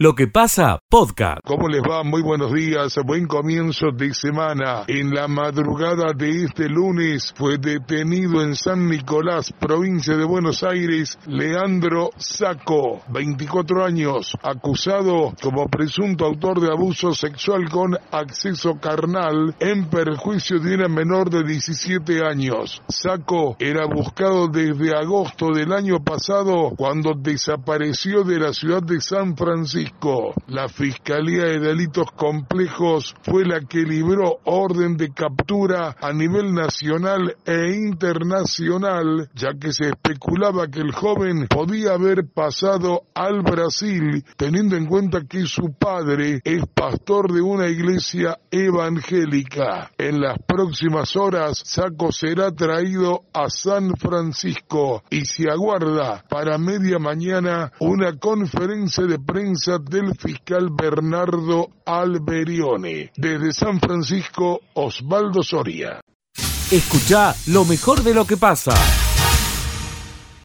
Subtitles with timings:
[0.00, 1.40] Lo que pasa, podcast.
[1.44, 2.04] ¿Cómo les va?
[2.04, 4.84] Muy buenos días, buen comienzo de semana.
[4.86, 11.18] En la madrugada de este lunes fue detenido en San Nicolás, provincia de Buenos Aires,
[11.26, 19.90] Leandro Saco, 24 años, acusado como presunto autor de abuso sexual con acceso carnal en
[19.90, 22.80] perjuicio de una menor de 17 años.
[22.86, 29.36] Saco era buscado desde agosto del año pasado cuando desapareció de la ciudad de San
[29.36, 29.87] Francisco
[30.46, 37.36] la Fiscalía de Delitos Complejos fue la que libró orden de captura a nivel nacional
[37.44, 44.76] e internacional, ya que se especulaba que el joven podía haber pasado al Brasil, teniendo
[44.76, 49.90] en cuenta que su padre es pastor de una iglesia evangélica.
[49.98, 56.98] En las próximas horas, Saco será traído a San Francisco y se aguarda para media
[56.98, 63.12] mañana una conferencia de prensa del fiscal Bernardo Alberione.
[63.16, 66.00] Desde San Francisco, Osvaldo Soria.
[66.70, 68.74] Escucha lo mejor de lo que pasa.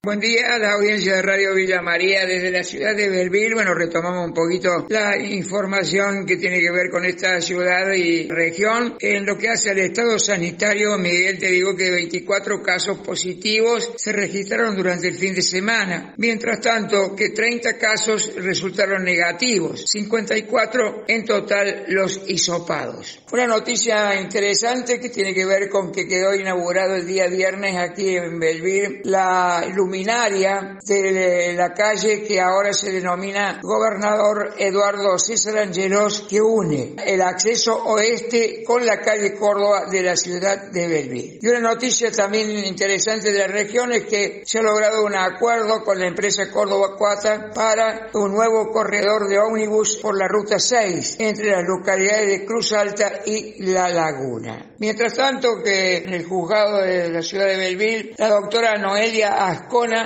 [0.05, 3.53] Buen día a la audiencia de Radio Villa María desde la ciudad de Belville.
[3.53, 8.97] Bueno, retomamos un poquito la información que tiene que ver con esta ciudad y región.
[8.99, 14.11] En lo que hace al estado sanitario, Miguel, te digo que 24 casos positivos se
[14.11, 16.13] registraron durante el fin de semana.
[16.17, 19.85] Mientras tanto, que 30 casos resultaron negativos.
[19.87, 23.21] 54 en total los hisopados.
[23.31, 28.17] Una noticia interesante que tiene que ver con que quedó inaugurado el día viernes aquí
[28.17, 36.25] en Belville la luminaria de la calle que ahora se denomina Gobernador Eduardo César Angelos,
[36.27, 41.39] que une el acceso oeste con la calle Córdoba de la ciudad de Belville.
[41.39, 45.83] Y una noticia también interesante de la región es que se ha logrado un acuerdo
[45.83, 51.17] con la empresa Córdoba Cuata para un nuevo corredor de ómnibus por la ruta 6
[51.19, 54.73] entre las localidades de Cruz Alta y La Laguna.
[54.79, 59.49] Mientras tanto que en el juzgado de la ciudad de Belville, la doctora Noelia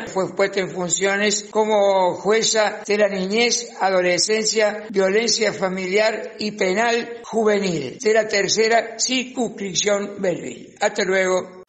[0.08, 7.98] Fue puesta en funciones como jueza de la niñez, adolescencia, violencia familiar y penal juvenil
[8.02, 10.74] de la tercera circunscripción Belville.
[10.82, 11.64] Hasta luego.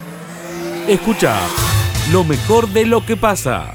[0.87, 1.39] Escucha
[2.11, 3.75] lo mejor de lo que pasa.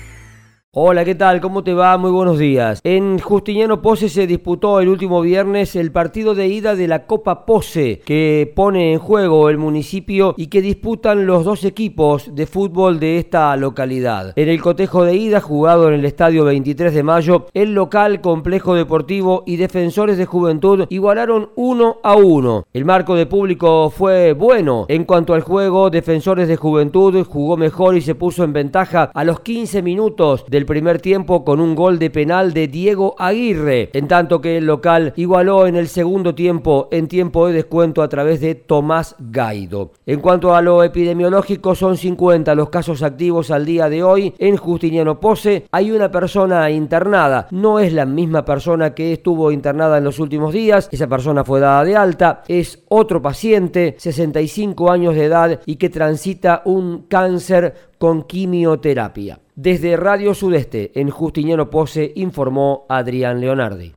[0.76, 1.40] Hola, ¿qué tal?
[1.40, 1.96] ¿Cómo te va?
[2.00, 2.82] Muy buenos días.
[2.84, 7.46] En Justiniano Pose se disputó el último viernes el partido de ida de la Copa
[7.46, 13.00] Pose, que pone en juego el municipio y que disputan los dos equipos de fútbol
[13.00, 14.34] de esta localidad.
[14.36, 18.74] En el cotejo de ida, jugado en el estadio 23 de mayo, el local, complejo
[18.74, 22.66] deportivo y defensores de juventud igualaron uno a uno.
[22.74, 24.88] El marco de público fue bueno.
[24.88, 29.24] En cuanto al juego, defensores de juventud jugó mejor y se puso en ventaja a
[29.24, 34.08] los 15 minutos del primer tiempo con un gol de penal de Diego Aguirre, en
[34.08, 38.42] tanto que el local igualó en el segundo tiempo en tiempo de descuento a través
[38.42, 39.92] de Tomás Gaido.
[40.06, 44.34] En cuanto a lo epidemiológico, son 50 los casos activos al día de hoy.
[44.38, 49.98] En Justiniano Pose hay una persona internada, no es la misma persona que estuvo internada
[49.98, 55.16] en los últimos días, esa persona fue dada de alta, es otro paciente, 65 años
[55.16, 59.40] de edad y que transita un cáncer con quimioterapia.
[59.56, 63.94] Desde Radio Sudeste, en Justiniano Pose, informó Adrián Leonardi.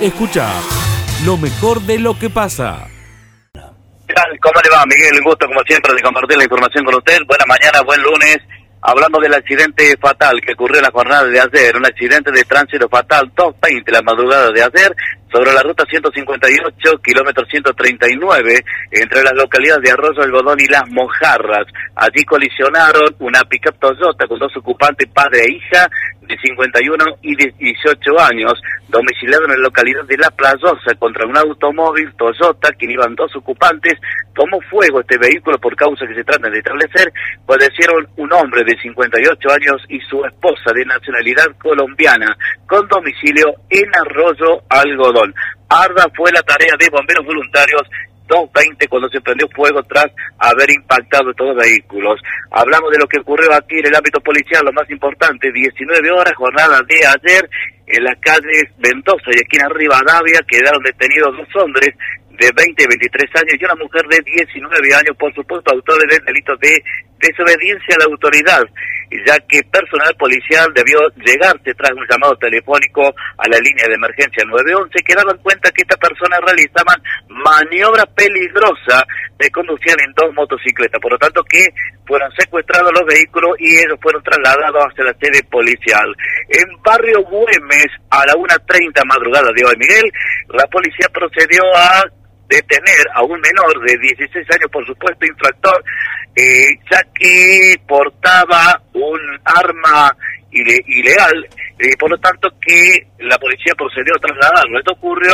[0.00, 0.48] Escucha
[1.26, 2.86] lo mejor de lo que pasa.
[3.52, 5.18] ¿Cómo le va, Miguel?
[5.18, 7.18] Un gusto, como siempre, de compartir la información con usted.
[7.26, 8.38] Buena mañana, buen lunes.
[8.84, 12.88] Hablando del accidente fatal que ocurrió en la jornada de ayer, un accidente de tránsito
[12.88, 14.92] fatal, 220 la madrugada de ayer,
[15.32, 21.66] sobre la ruta 158, kilómetro 139, entre las localidades de Arroyo Algodón y Las Mojarras.
[21.94, 25.88] Allí colisionaron una pickup Toyota con dos ocupantes, padre e hija,
[26.28, 28.54] de 51 y 18 años,
[28.88, 33.94] domiciliado en la localidad de La Playosa, contra un automóvil Toyota, que iban dos ocupantes.
[34.34, 37.12] Tomó fuego este vehículo por causa que se trata de establecer.
[37.46, 43.90] Padecieron un hombre de 58 años y su esposa de nacionalidad colombiana, con domicilio en
[44.06, 45.34] Arroyo Algodón.
[45.68, 47.82] Arda fue la tarea de bomberos voluntarios
[48.32, 50.06] 2.20 cuando se prendió fuego tras
[50.38, 52.20] haber impactado estos vehículos.
[52.50, 56.34] Hablamos de lo que ocurrió aquí en el ámbito policial, lo más importante, 19 horas,
[56.34, 57.50] jornada de ayer,
[57.86, 61.90] en las calles Mendoza y aquí en Rivadavia quedaron detenidos dos hombres
[62.30, 66.24] de 20 y 23 años y una mujer de 19 años, por supuesto, autores del
[66.24, 66.82] delito de
[67.22, 68.62] desobediencia a la autoridad.
[69.26, 73.02] ya que personal policial debió llegarse tras un llamado telefónico
[73.36, 76.96] a la línea de emergencia 911 que daban cuenta que estas personas realizaban
[77.28, 79.04] maniobra peligrosa
[79.38, 81.60] de conducir en dos motocicletas, por lo tanto que
[82.06, 86.08] fueron secuestrados los vehículos y ellos fueron trasladados hacia la sede policial.
[86.48, 90.12] En barrio Güemes, a la 1.30 madrugada de hoy, Miguel,
[90.48, 92.04] la policía procedió a
[92.52, 95.84] detener a un menor de 16 años, por supuesto, infractor,
[96.36, 100.14] eh, ya que portaba un arma
[100.50, 104.78] ilegal, eh, por lo tanto que la policía procedió a trasladarlo.
[104.78, 105.32] Esto ocurrió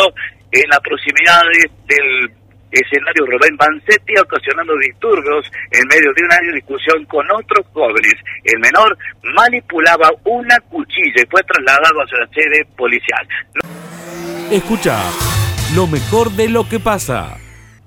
[0.52, 2.30] en las proximidades del
[2.70, 8.14] escenario Rubén Bansetti, ocasionando disturbios en medio de una discusión con otros jóvenes.
[8.44, 8.96] El menor
[9.34, 13.26] manipulaba una cuchilla y fue trasladado hacia la sede policial.
[14.52, 14.96] Escucha
[15.74, 17.36] lo mejor de lo que pasa.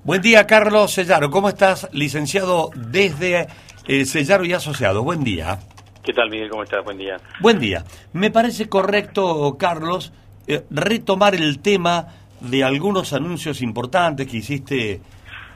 [0.03, 1.31] Buen día, Carlos Sellaro.
[1.31, 3.47] ¿Cómo estás, licenciado desde
[3.87, 5.03] eh, Sellaro y Asociado?
[5.03, 5.59] Buen día.
[6.03, 6.49] ¿Qué tal, Miguel?
[6.49, 6.83] ¿Cómo estás?
[6.83, 7.17] Buen día.
[7.39, 7.83] Buen día.
[8.13, 10.13] Me parece correcto, Carlos,
[10.47, 12.07] eh, retomar el tema
[12.39, 15.01] de algunos anuncios importantes que hiciste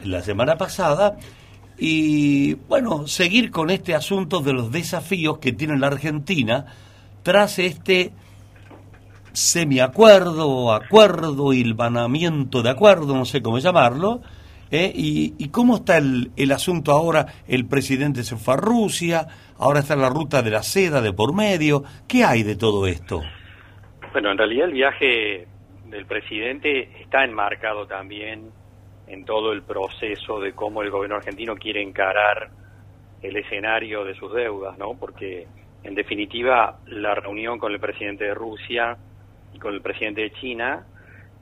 [0.03, 1.17] la semana pasada
[1.77, 6.65] y, bueno, seguir con este asunto de los desafíos que tiene la Argentina
[7.21, 8.13] tras este
[9.35, 14.21] semiacuerdo, acuerdo, hilvanamiento de acuerdo, no sé cómo llamarlo,
[14.71, 14.91] ¿eh?
[14.95, 19.27] y, cómo está el, el, asunto ahora, el presidente se fue a Rusia,
[19.57, 23.21] ahora está la ruta de la seda de por medio, ¿qué hay de todo esto?
[24.11, 25.47] Bueno, en realidad el viaje
[25.85, 28.49] del presidente está enmarcado también
[29.07, 32.49] en todo el proceso de cómo el gobierno argentino quiere encarar
[33.21, 34.93] el escenario de sus deudas, ¿no?
[34.97, 35.47] Porque
[35.83, 39.14] en definitiva la reunión con el presidente de Rusia y
[39.59, 40.85] con el presidente de China,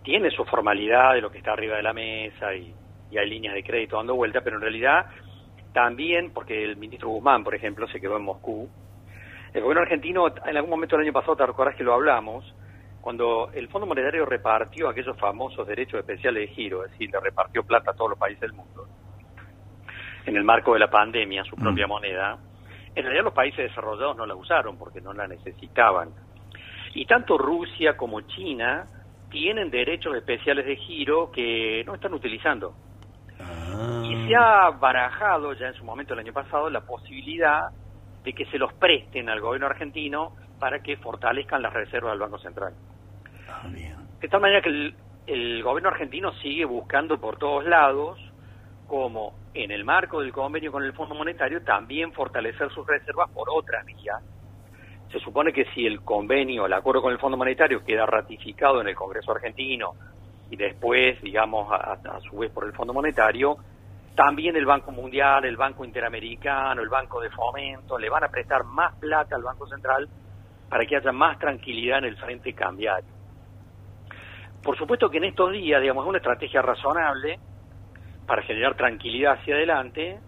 [0.04, 2.74] tiene su formalidad de lo que está arriba de la mesa y,
[3.16, 5.06] hay líneas de crédito dando vuelta, pero en realidad
[5.72, 8.68] también, porque el ministro Guzmán, por ejemplo, se quedó en Moscú,
[9.54, 12.44] el gobierno argentino, en algún momento del año pasado, te recuerdas que lo hablamos,
[13.02, 17.62] cuando el Fondo Monetario repartió aquellos famosos derechos especiales de giro, es decir, le repartió
[17.62, 18.88] plata a todos los países del mundo,
[20.26, 21.90] en el marco de la pandemia, su propia mm.
[21.90, 22.40] moneda,
[22.96, 26.10] en realidad los países desarrollados no la usaron porque no la necesitaban.
[26.94, 28.86] Y tanto Rusia como China
[29.30, 32.76] tienen derechos especiales de giro que no están utilizando.
[33.40, 34.04] Ah.
[34.06, 37.70] Y se ha barajado ya en su momento el año pasado la posibilidad
[38.24, 42.38] de que se los presten al gobierno argentino para que fortalezcan las reservas del Banco
[42.38, 42.74] Central.
[43.50, 44.96] Ah, de tal manera que el,
[45.28, 48.20] el gobierno argentino sigue buscando por todos lados
[48.88, 53.50] como en el marco del convenio con el Fondo Monetario también fortalecer sus reservas por
[53.50, 54.22] otras vías
[55.14, 58.88] se supone que si el convenio, el acuerdo con el Fondo Monetario queda ratificado en
[58.88, 59.94] el Congreso argentino
[60.50, 63.58] y después, digamos, a, su vez por el Fondo Monetario,
[64.16, 68.64] también el Banco Mundial, el Banco Interamericano, el Banco de Fomento le van a prestar
[68.64, 70.10] más plata al Banco Central
[70.68, 73.10] para que haya más tranquilidad en el frente cambiario.
[74.64, 77.38] Por supuesto que en estos días, digamos, es una estrategia razonable
[78.26, 80.20] para generar tranquilidad hacia adelante.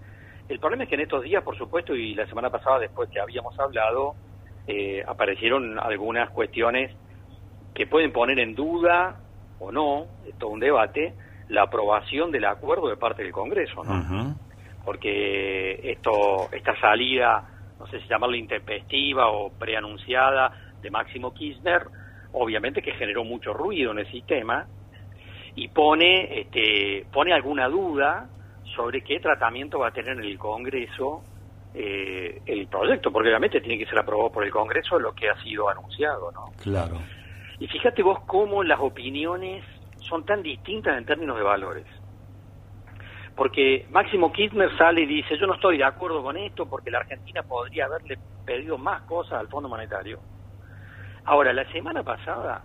[0.47, 3.19] El problema es que en estos días, por supuesto, y la semana pasada, después que
[3.19, 4.13] habíamos hablado,
[4.67, 6.91] eh, aparecieron algunas cuestiones
[7.73, 9.17] que pueden poner en duda
[9.59, 11.13] o no, esto es un debate,
[11.49, 14.35] la aprobación del acuerdo de parte del Congreso, ¿no?
[14.83, 17.47] Porque esto, esta salida,
[17.79, 20.51] no sé si llamarla intempestiva o preanunciada
[20.81, 21.83] de Máximo Kirchner,
[22.33, 24.67] obviamente que generó mucho ruido en el sistema
[25.55, 28.27] y pone, este, pone alguna duda
[28.75, 31.23] sobre qué tratamiento va a tener el Congreso
[31.77, 35.35] eh, el proyecto, porque obviamente tiene que ser aprobado por el Congreso lo que ha
[35.43, 36.51] sido anunciado, ¿no?
[36.63, 36.95] Claro.
[37.59, 39.63] Y fíjate vos cómo las opiniones
[39.99, 41.85] son tan distintas en términos de valores.
[43.35, 46.99] Porque Máximo Kirchner sale y dice, yo no estoy de acuerdo con esto porque la
[46.99, 50.19] Argentina podría haberle pedido más cosas al Fondo Monetario.
[51.25, 52.63] Ahora, la semana pasada,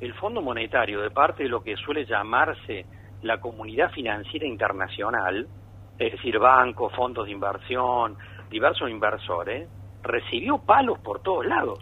[0.00, 2.86] el Fondo Monetario, de parte de lo que suele llamarse
[3.22, 5.48] la comunidad financiera internacional,
[5.98, 8.16] es decir, bancos, fondos de inversión,
[8.52, 9.68] diversos inversores,
[10.02, 11.78] recibió palos por todos lados.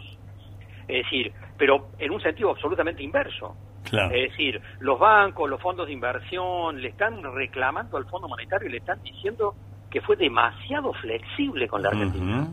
[0.87, 3.55] Es decir, pero en un sentido absolutamente inverso.
[3.91, 8.71] Es decir, los bancos, los fondos de inversión le están reclamando al Fondo Monetario y
[8.71, 9.53] le están diciendo
[9.89, 12.47] que fue demasiado flexible con la Argentina.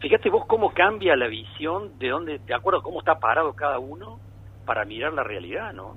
[0.00, 3.78] Fíjate vos cómo cambia la visión de dónde, de acuerdo a cómo está parado cada
[3.78, 4.18] uno
[4.64, 5.96] para mirar la realidad, ¿no?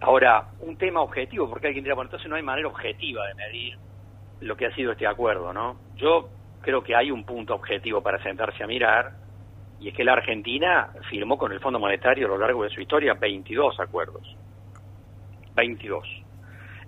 [0.00, 3.78] Ahora, un tema objetivo, porque alguien dirá, bueno, entonces no hay manera objetiva de medir
[4.42, 5.76] lo que ha sido este acuerdo, ¿no?
[5.96, 6.28] Yo
[6.60, 9.12] creo que hay un punto objetivo para sentarse a mirar,
[9.80, 12.80] y es que la Argentina firmó con el Fondo Monetario a lo largo de su
[12.80, 14.36] historia 22 acuerdos.
[15.56, 16.06] 22.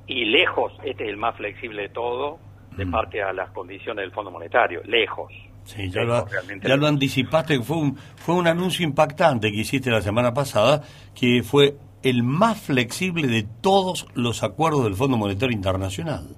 [0.07, 2.39] Y lejos, este es el más flexible de todo,
[2.77, 2.91] de mm.
[2.91, 5.33] parte a las condiciones del Fondo Monetario, lejos.
[5.65, 6.27] Sí, ya, lo,
[6.63, 10.83] ya lo anticipaste, fue un, fue un anuncio impactante que hiciste la semana pasada,
[11.15, 16.37] que fue el más flexible de todos los acuerdos del Fondo Monetario Internacional.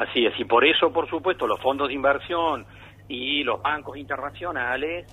[0.00, 2.64] Así es, y por eso, por supuesto, los fondos de inversión
[3.06, 5.04] y los bancos internacionales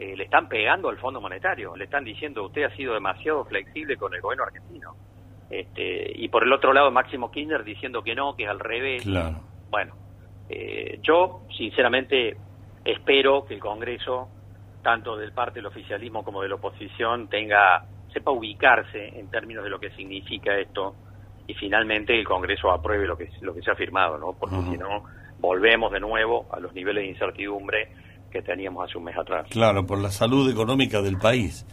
[0.00, 3.96] eh, le están pegando al Fondo Monetario, le están diciendo usted ha sido demasiado flexible
[3.96, 4.96] con el gobierno argentino.
[5.48, 9.04] Este, y por el otro lado, Máximo Kirchner diciendo que no, que es al revés.
[9.04, 9.42] Claro.
[9.70, 9.94] Bueno,
[10.48, 12.36] eh, yo sinceramente
[12.84, 14.28] espero que el Congreso,
[14.82, 19.70] tanto del parte del oficialismo como de la oposición, tenga sepa ubicarse en términos de
[19.70, 20.96] lo que significa esto
[21.46, 24.32] y finalmente el Congreso apruebe lo que lo que se ha firmado, ¿no?
[24.32, 25.04] Porque si no
[25.40, 27.88] volvemos de nuevo a los niveles de incertidumbre
[28.30, 29.46] que teníamos hace un mes atrás.
[29.50, 31.66] Claro, por la salud económica del país.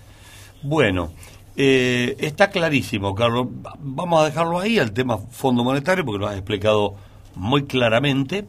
[0.62, 1.12] Bueno,
[1.56, 3.48] eh, está clarísimo, Carlos.
[3.66, 6.96] Va- Vamos a dejarlo ahí, al tema Fondo Monetario, porque lo has explicado
[7.36, 8.46] muy claramente.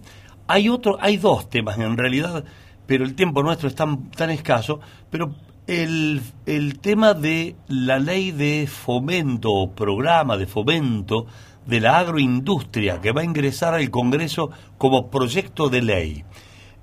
[0.49, 2.45] Hay otro, hay dos temas en realidad,
[2.87, 4.81] pero el tiempo nuestro es tan, tan escaso.
[5.11, 5.35] Pero
[5.71, 11.27] el, el tema de la ley de fomento o programa de fomento
[11.65, 16.25] de la agroindustria que va a ingresar al Congreso como proyecto de ley.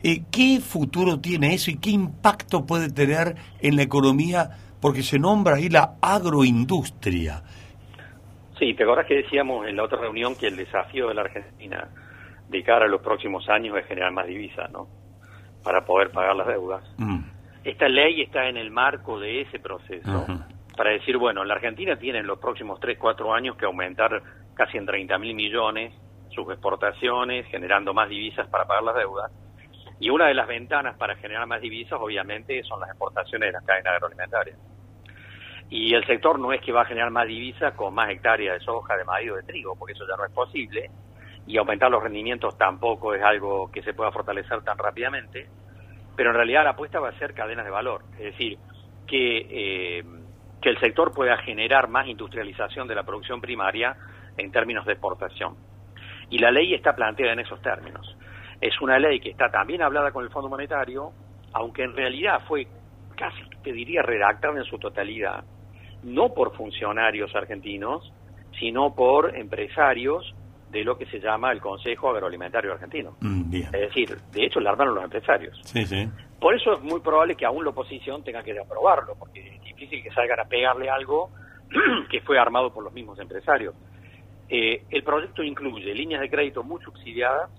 [0.01, 4.51] Eh, ¿Qué futuro tiene eso y qué impacto puede tener en la economía?
[4.79, 7.43] Porque se nombra ahí la agroindustria.
[8.57, 11.89] Sí, te acuerdas que decíamos en la otra reunión que el desafío de la Argentina
[12.47, 14.87] de cara a los próximos años es generar más divisas, ¿no?
[15.61, 16.83] Para poder pagar las deudas.
[16.97, 17.36] Mm,
[17.67, 20.25] Esta ley está en el marco de ese proceso.
[20.77, 24.77] Para decir, bueno, la Argentina tiene en los próximos 3, 4 años que aumentar casi
[24.77, 25.93] en 30 mil millones
[26.29, 29.33] sus exportaciones, generando más divisas para pagar las deudas.
[29.99, 33.65] Y una de las ventanas para generar más divisas, obviamente, son las exportaciones de las
[33.65, 34.57] cadenas agroalimentarias.
[35.69, 38.65] Y el sector no es que va a generar más divisas con más hectáreas de
[38.65, 40.89] soja, de maíz o de trigo, porque eso ya no es posible.
[41.45, 45.49] Y aumentar los rendimientos tampoco es algo que se pueda fortalecer tan rápidamente
[46.17, 48.57] pero en realidad la apuesta va a ser cadenas de valor, es decir,
[49.05, 50.03] que, eh,
[50.59, 53.95] que el sector pueda generar más industrialización de la producción primaria
[54.35, 55.55] en términos de exportación.
[56.31, 58.17] Y la ley está planteada en esos términos.
[58.59, 61.11] Es una ley que está también hablada con el Fondo Monetario,
[61.53, 62.67] aunque en realidad fue
[63.15, 65.43] casi, te diría, redactada en su totalidad,
[66.01, 68.11] no por funcionarios argentinos,
[68.59, 70.33] sino por empresarios
[70.69, 73.15] de lo que se llama el Consejo Agroalimentario Argentino.
[73.21, 73.65] mm, bien.
[73.65, 75.59] Es decir, de hecho la armaron los empresarios.
[75.63, 76.09] Sí, sí.
[76.39, 80.03] Por eso es muy probable que aún la oposición tenga que aprobarlo, porque es difícil
[80.03, 81.31] que salgan a pegarle algo
[82.11, 83.73] que fue armado por los mismos empresarios.
[84.49, 87.49] Eh, el proyecto incluye líneas de crédito muy subsidiadas,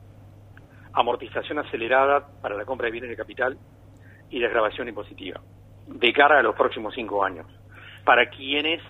[0.93, 3.59] amortización acelerada para la compra de bienes de capital
[4.31, 5.41] y desgrabación impositiva,
[5.87, 7.47] de cara a los próximos cinco años,
[8.05, 8.81] para quienes,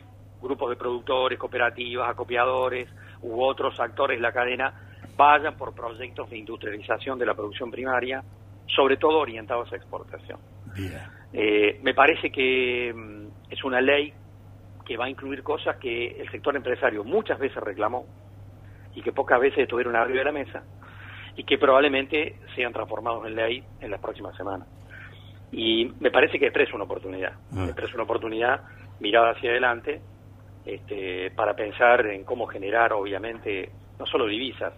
[0.40, 2.88] grupos de productores, cooperativas, acopiadores
[3.22, 4.72] u otros actores de la cadena,
[5.16, 8.22] vayan por proyectos de industrialización de la producción primaria,
[8.66, 10.38] sobre todo orientados a exportación.
[11.32, 14.12] Eh, me parece que mm, es una ley
[14.86, 18.06] que va a incluir cosas que el sector empresario muchas veces reclamó
[18.94, 20.62] y que pocas veces estuvieron arriba de la mesa
[21.36, 24.66] y que probablemente sean transformados en ley en las próximas semanas.
[25.52, 27.64] Y me parece que expresa una oportunidad, Ah.
[27.64, 28.62] expresa una oportunidad
[29.00, 30.00] mirada hacia adelante
[30.68, 34.74] este, para pensar en cómo generar, obviamente, no solo divisas,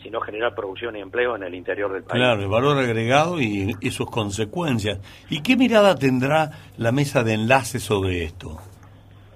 [0.00, 2.20] sino generar producción y empleo en el interior del país.
[2.20, 5.00] Claro, el valor agregado y, y sus consecuencias.
[5.30, 8.58] ¿Y qué mirada tendrá la mesa de enlace sobre esto?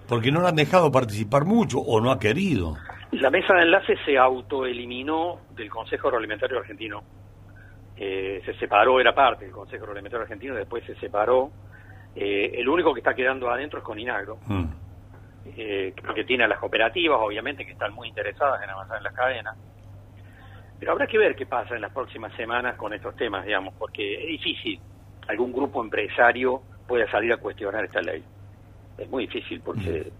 [0.08, 2.76] Porque no la han dejado participar mucho o no ha querido.
[3.12, 7.02] La mesa de enlace se autoeliminó del Consejo Agroalimentario Argentino.
[7.96, 11.50] Eh, se separó, era parte del Consejo Agroalimentario Argentino, después se separó.
[12.14, 14.64] Eh, el único que está quedando adentro es Coninagro, Mm,
[15.56, 19.14] eh, que tiene a las cooperativas, obviamente, que están muy interesadas en avanzar en las
[19.14, 19.56] cadenas.
[20.78, 24.22] Pero habrá que ver qué pasa en las próximas semanas con estos temas, digamos, porque
[24.22, 24.80] es difícil
[25.28, 28.22] algún grupo empresario pueda salir a cuestionar esta ley.
[28.98, 30.10] Es muy difícil porque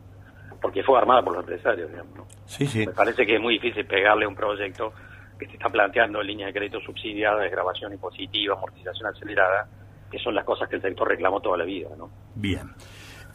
[0.60, 2.16] porque fue armada por los empresarios, digamos.
[2.16, 2.26] ¿no?
[2.46, 2.86] Sí, sí.
[2.86, 4.92] Me parece que es muy difícil pegarle un proyecto
[5.38, 9.68] que se está planteando en líneas de crédito subsidiada, desgrabación impositiva, amortización acelerada,
[10.10, 12.10] que son las cosas que el sector reclamó toda la vida, ¿no?
[12.34, 12.70] Bien.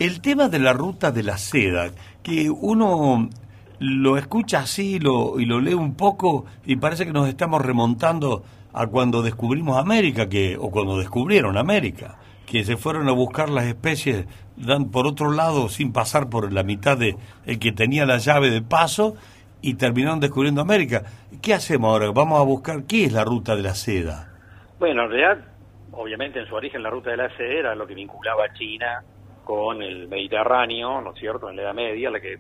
[0.02, 1.92] El tema de la ruta de la seda,
[2.24, 3.30] que uno
[3.78, 8.44] lo escucha así lo, y lo lee un poco y parece que nos estamos remontando
[8.74, 12.18] a cuando descubrimos América, que o cuando descubrieron América,
[12.48, 14.26] que se fueron a buscar las especies
[14.58, 17.16] dan por otro lado sin pasar por la mitad de
[17.46, 19.16] el que tenía la llave de paso
[19.62, 21.04] y terminaron descubriendo América.
[21.44, 22.10] ¿Qué hacemos ahora?
[22.10, 24.34] Vamos a buscar qué es la ruta de la seda.
[24.80, 25.46] Bueno, en realidad,
[25.92, 29.04] obviamente en su origen la ruta de la seda era lo que vinculaba a China
[29.44, 32.38] con el Mediterráneo, ¿no es cierto?, en la Edad Media, la, que,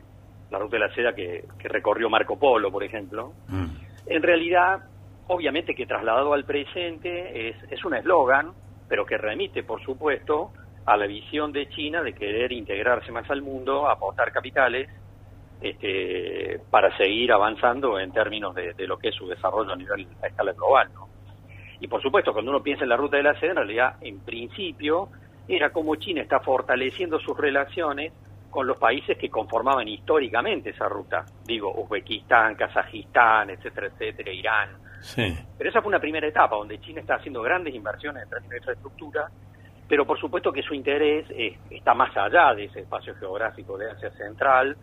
[0.50, 3.34] la ruta de la seda que, que recorrió Marco Polo, por ejemplo.
[3.48, 3.66] Mm.
[4.08, 4.84] En realidad,
[5.28, 8.54] obviamente que trasladado al presente es, es un eslogan
[8.92, 10.52] pero que remite, por supuesto,
[10.86, 14.90] a la visión de China de querer integrarse más al mundo, aportar capitales
[15.62, 20.28] este, para seguir avanzando en términos de, lo que es su desarrollo a nivel a
[20.28, 20.90] escala global.
[20.94, 21.08] ¿no?
[21.80, 24.20] Y por supuesto, cuando uno piensa en la ruta de la seda, en realidad, en
[24.26, 25.08] principio,
[25.56, 28.14] era como China está fortaleciendo sus relaciones
[28.50, 31.26] con los países que conformaban históricamente esa ruta.
[31.46, 34.70] Digo, Uzbekistán, Kazajistán, etcétera, etcétera, Irán.
[35.02, 35.38] Sí.
[35.58, 38.58] Pero esa fue una primera etapa donde China está haciendo grandes inversiones en términos de
[38.58, 39.30] infraestructura,
[39.88, 41.26] pero por supuesto que su interés
[41.70, 44.78] está más allá de ese espacio geográfico de Asia Central,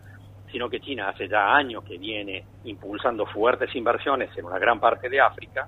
[0.51, 5.09] sino que China hace ya años que viene impulsando fuertes inversiones en una gran parte
[5.09, 5.67] de África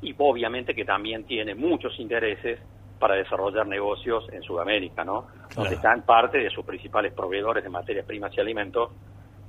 [0.00, 2.60] y obviamente que también tiene muchos intereses
[2.98, 5.26] para desarrollar negocios en Sudamérica, ¿no?
[5.54, 8.90] Donde están parte de sus principales proveedores de materias primas y alimentos,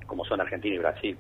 [0.06, 1.18] como son Argentina y Brasil.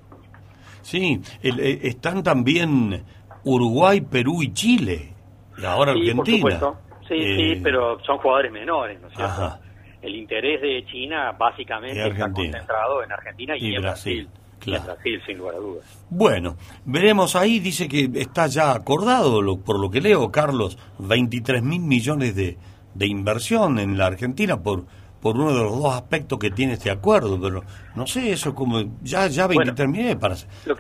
[0.81, 3.03] Sí, eh, están también
[3.43, 5.13] Uruguay, Perú y Chile,
[5.57, 6.41] y ahora sí, Argentina.
[6.41, 6.77] Por supuesto.
[7.07, 9.59] Sí, sí, eh, pero son jugadores menores, ¿no es cierto?
[10.01, 14.27] El interés de China básicamente está concentrado en Argentina y, en Brasil.
[14.27, 16.05] Brasil, sin lugar a dudas.
[16.09, 21.81] Bueno, veremos ahí, dice que está ya acordado, por lo que leo, Carlos, 23 mil
[21.81, 22.57] millones de,
[22.93, 24.85] de inversión en la Argentina por
[25.21, 27.63] por uno de los dos aspectos que tiene este acuerdo, pero
[27.95, 30.35] no sé, eso como ya ya 23 millones para,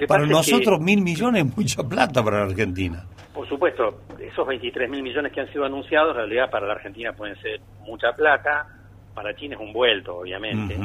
[0.07, 3.05] para nosotros mil millones es mucha plata para la Argentina.
[3.33, 7.13] Por supuesto, esos 23 mil millones que han sido anunciados, en realidad para la Argentina
[7.13, 8.67] pueden ser mucha plata,
[9.13, 10.77] para China es un vuelto, obviamente.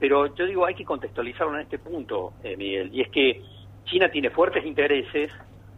[0.00, 3.42] Pero yo digo, hay que contextualizarlo en este punto, eh, Miguel, y es que
[3.84, 5.30] China tiene fuertes intereses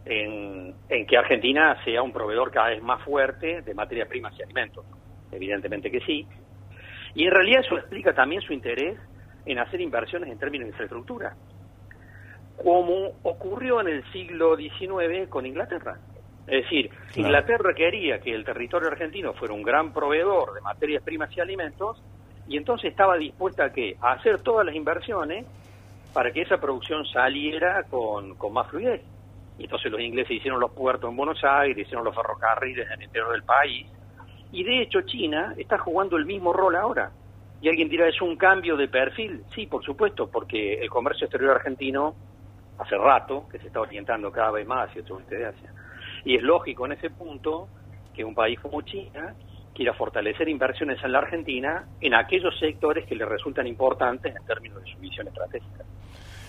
[0.05, 4.85] en, que Argentina sea un proveedor cada vez más fuerte de materias primas y alimentos.
[5.31, 6.25] Evidentemente que sí.
[7.15, 8.97] Y en realidad eso explica también su interés
[9.45, 11.35] en hacer inversiones en términos de infraestructura,
[12.63, 15.99] como ocurrió en el siglo XIX con Inglaterra.
[16.47, 21.35] Es decir, Inglaterra quería que el territorio argentino fuera un gran proveedor de materias primas
[21.35, 22.01] y alimentos
[22.47, 23.97] y entonces estaba dispuesta a, ¿qué?
[24.01, 25.45] a hacer todas las inversiones
[26.13, 29.01] para que esa producción saliera con, con más fluidez.
[29.57, 33.03] Y entonces los ingleses hicieron los puertos en Buenos Aires, hicieron los ferrocarriles en el
[33.03, 33.87] interior del país.
[34.51, 37.11] Y de hecho China está jugando el mismo rol ahora.
[37.61, 39.43] Y alguien dirá, ¿es un cambio de perfil?
[39.55, 42.13] Sí, por supuesto, porque el comercio exterior argentino
[42.77, 45.73] hace rato que se está orientando cada vez más hacia el sudeste de Asia.
[46.25, 47.69] Y es lógico en ese punto
[48.13, 49.33] que un país como China
[49.73, 54.83] quiera fortalecer inversiones en la Argentina en aquellos sectores que le resultan importantes en términos
[54.83, 55.83] de su visión estratégica.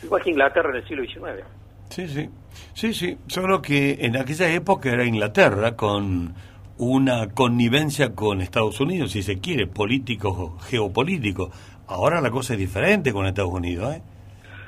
[0.02, 1.44] Igual que Inglaterra en el siglo XIX.
[1.88, 2.28] Sí, sí,
[2.74, 6.34] sí, sí, solo que en aquella época era Inglaterra con
[6.78, 11.50] una connivencia con Estados Unidos, si se quiere, político, geopolítico.
[11.86, 14.02] Ahora la cosa es diferente con Estados Unidos, ¿eh?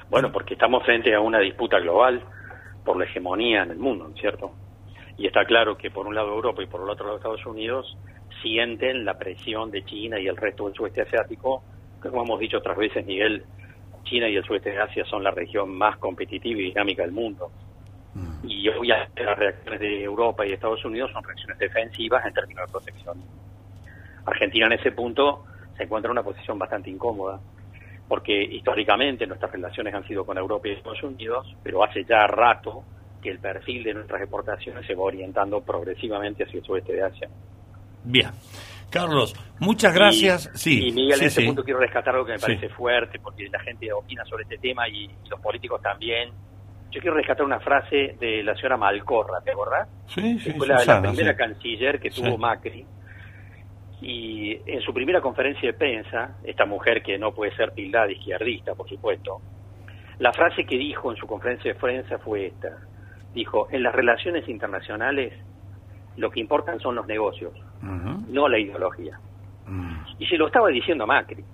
[0.08, 2.22] Bueno, porque estamos frente a una disputa global
[2.84, 4.52] por la hegemonía en el mundo, ¿cierto?
[5.18, 7.96] Y está claro que por un lado Europa y por el otro lado Estados Unidos
[8.46, 11.64] sienten la presión de China y el resto del sudeste asiático,
[12.00, 13.44] como hemos dicho otras veces, Miguel,
[14.04, 17.50] China y el sudeste de Asia son la región más competitiva y dinámica del mundo.
[18.14, 18.48] Mm.
[18.48, 22.72] Y obviamente las reacciones de Europa y Estados Unidos son reacciones defensivas en términos de
[22.72, 23.20] protección.
[24.24, 25.44] Argentina en ese punto
[25.76, 27.40] se encuentra en una posición bastante incómoda,
[28.06, 32.84] porque históricamente nuestras relaciones han sido con Europa y Estados Unidos, pero hace ya rato
[33.20, 37.28] que el perfil de nuestras exportaciones se va orientando progresivamente hacia el sudeste de Asia.
[38.06, 38.30] Bien.
[38.90, 40.50] Carlos, muchas gracias.
[40.54, 43.48] Y, sí, y Miguel, en este punto quiero rescatar algo que me parece fuerte, porque
[43.50, 46.30] la gente opina sobre este tema y, los políticos también.
[46.90, 49.88] Yo quiero rescatar una frase de la señora Malcorra, ¿te acordás?
[50.06, 52.86] Sí, sí, fue la, primera canciller que tuvo Macri.
[54.00, 58.74] Y en su primera conferencia de prensa, esta mujer que no puede ser tildada izquierdista,
[58.74, 59.40] por supuesto,
[60.18, 62.68] la frase que dijo en su conferencia de prensa fue esta.
[63.34, 65.34] Dijo, en las relaciones internacionales
[66.16, 67.52] lo que importan son los negocios,
[68.28, 69.18] no la ideología.
[69.66, 69.96] Mm.
[70.18, 71.44] Y se lo estaba diciendo Macri,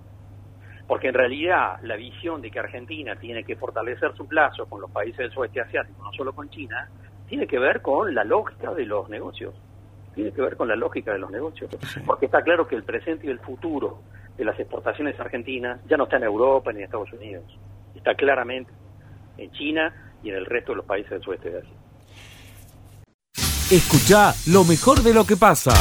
[0.86, 4.90] porque en realidad la visión de que Argentina tiene que fortalecer su plazo con los
[4.90, 6.88] países del sudeste asiático, no solo con China,
[7.28, 9.54] tiene que ver con la lógica de los negocios.
[10.14, 11.70] Tiene que ver con la lógica de los negocios.
[12.04, 14.02] Porque está claro que el presente y el futuro
[14.36, 17.44] de las exportaciones argentinas ya no está en Europa ni en Estados Unidos.
[17.94, 18.70] Está claramente
[19.38, 21.72] en China y en el resto de los países del sudeste de Asia.
[23.72, 25.72] Escucha lo mejor de lo que pasa.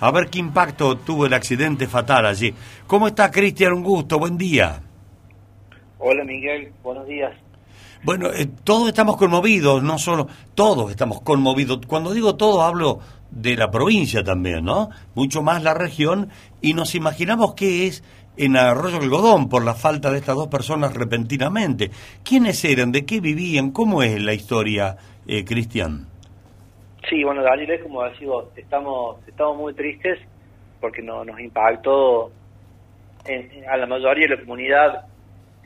[0.00, 2.54] A ver qué impacto tuvo el accidente fatal allí.
[2.86, 3.74] ¿Cómo está Cristian?
[3.74, 4.80] Un gusto, buen día.
[5.98, 7.32] Hola Miguel, buenos días.
[8.02, 11.80] Bueno, eh, todos estamos conmovidos, no solo, todos estamos conmovidos.
[11.86, 14.88] Cuando digo todo hablo de la provincia también, ¿no?
[15.14, 16.30] Mucho más la región
[16.62, 18.02] y nos imaginamos qué es
[18.38, 21.90] en Arroyo Algodón por la falta de estas dos personas repentinamente.
[22.22, 22.90] ¿Quiénes eran?
[22.90, 23.70] ¿De qué vivían?
[23.70, 26.06] ¿Cómo es la historia, eh, Cristian?
[27.08, 30.18] Sí, bueno, Daniel, como decís vos, estamos, estamos muy tristes
[30.80, 32.30] porque no, nos impactó
[33.26, 35.04] en- a la mayoría de la comunidad,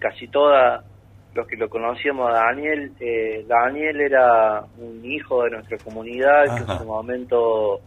[0.01, 0.83] casi toda
[1.35, 2.92] los que lo conocíamos a Daniel.
[3.01, 7.81] eh, Daniel era un hijo de nuestra comunidad que en su momento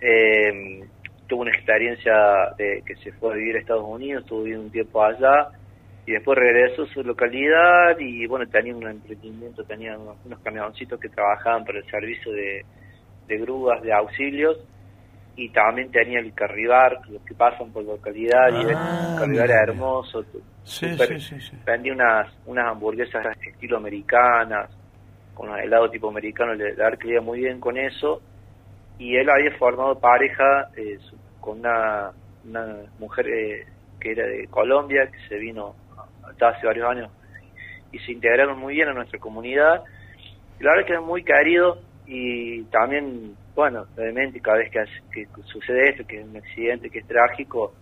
[0.00, 0.84] eh,
[1.26, 2.14] tuvo una experiencia
[2.58, 5.48] de que se fue a vivir a Estados Unidos, estuvo viviendo un tiempo allá
[6.06, 11.00] y después regresó a su localidad y bueno, tenía un emprendimiento, tenía unos, unos camioncitos
[11.00, 12.64] que trabajaban para el servicio de,
[13.26, 14.56] de grúas, de auxilios
[15.34, 19.44] y también tenía el carribar, los que pasan por localidad y Ah, el carribar mira,
[19.44, 20.24] era hermoso,
[20.62, 24.70] Sí, sí, sí, vendía unas, unas hamburguesas estilo americanas,
[25.34, 28.20] con los helados tipo americano, le, que muy bien con eso,
[28.98, 30.98] y él había formado pareja eh,
[31.40, 32.10] con una,
[32.44, 33.66] una mujer eh,
[34.00, 35.74] que era de Colombia, que se vino
[36.28, 37.10] hasta hace varios años,
[37.92, 39.84] y se integraron muy bien a nuestra comunidad,
[40.58, 45.90] y la verdad que es muy querido, y también, bueno, obviamente cada vez que, sucede
[45.90, 47.74] esto, que es un accidente que es trágico,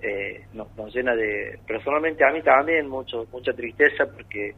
[0.00, 4.52] eh, nos, nos llena de, personalmente a mí también, mucho mucha tristeza porque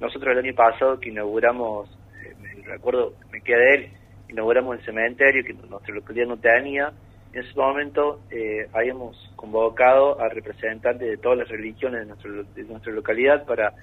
[0.00, 1.90] nosotros el año pasado que inauguramos,
[2.24, 3.90] eh, me recuerdo, me queda de él,
[4.28, 6.92] inauguramos el cementerio que nuestra localidad no tenía,
[7.32, 12.64] en ese momento eh, habíamos convocado a representantes de todas las religiones de, nuestro, de
[12.64, 13.74] nuestra localidad para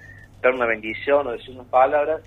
[0.42, 2.22] dar una bendición o decir unas palabras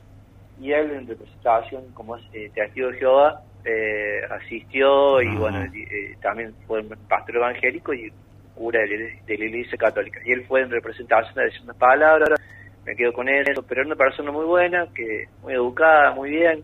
[0.57, 5.39] y él en representación como es eh, testigo de Jehová eh, asistió y Ajá.
[5.39, 8.13] bueno eh, también fue un pastor evangélico y
[8.53, 11.77] cura de, la- de la iglesia católica y él fue en representación a decir unas
[11.77, 12.39] palabras
[12.85, 16.63] me quedo con eso pero era una persona muy buena que muy educada muy bien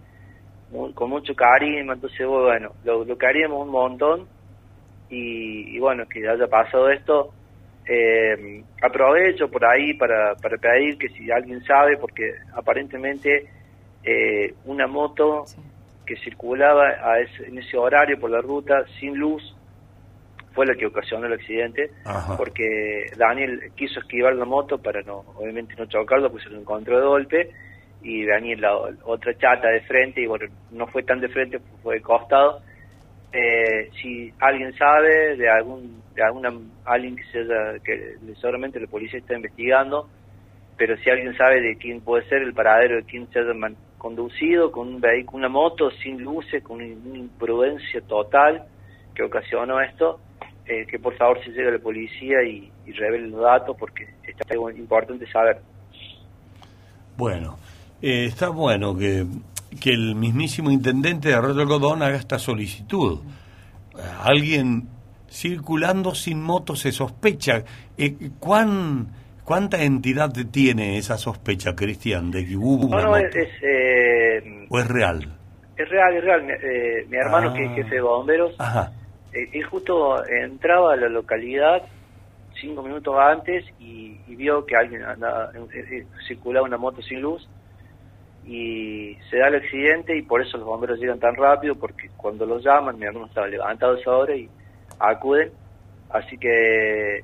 [0.69, 4.29] muy- con mucho carisma entonces bueno lo, lo queríamos un montón
[5.09, 7.33] y, y bueno que haya pasado esto
[7.87, 13.45] eh, aprovecho por ahí para, para pedir que si alguien sabe porque aparentemente
[14.03, 15.45] eh, una moto
[16.05, 19.41] que circulaba a ese- en ese horario por la ruta sin luz
[20.53, 22.37] fue la que ocasionó el accidente Ajá.
[22.37, 26.99] porque Daniel quiso esquivar la moto para no obviamente no chocarlo pues se lo encontró
[26.99, 27.49] de golpe
[28.01, 31.95] y Daniel la otra chata de frente y bueno no fue tan de frente fue
[31.95, 32.61] de costado
[33.35, 36.53] eh, si alguien sabe de algún de alguna
[36.85, 40.07] alguien que se haya, que seguramente la policía está investigando
[40.77, 43.53] pero si alguien sabe de quién puede ser el paradero de quién se haya
[43.97, 48.65] conducido con un vehículo una moto sin luces con una imprudencia total
[49.13, 50.19] que ocasionó esto
[50.67, 54.55] eh, que por favor se llegue a la policía y, revele los datos porque está
[54.55, 55.59] importante saber.
[57.17, 57.57] Bueno,
[58.01, 59.25] eh, está bueno que,
[59.79, 63.19] que el mismísimo intendente de Arroyo Algodón haga esta solicitud.
[64.23, 64.87] Alguien
[65.29, 67.63] circulando sin moto se sospecha.
[67.97, 69.07] Eh, ¿cuán,
[69.43, 73.25] ¿Cuánta entidad tiene esa sospecha, Cristian, de que hubo no una no moto?
[73.27, 75.33] es, es, eh, ¿O es real?
[75.77, 77.53] es real es real mi, eh, mi hermano Ah.
[77.53, 78.93] que es jefe de bomberos Ajá.
[79.33, 81.81] Eh, él justo entraba a la localidad
[82.61, 87.45] cinco minutos antes y, y vio que alguien andaba, eh, circulaba una moto sin luz
[88.47, 92.45] y se da el accidente y por eso los bomberos llegan tan rápido porque cuando
[92.45, 94.47] los llaman mi hermano estaba levantado esa hora y
[94.99, 95.51] acuden.
[96.11, 97.21] Así que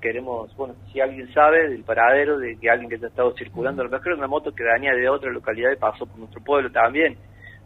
[0.00, 3.84] queremos bueno si alguien sabe del paradero de que alguien que ha estado circulando a
[3.86, 7.16] lo mejor una moto que venía de otra localidad y pasó por nuestro pueblo también.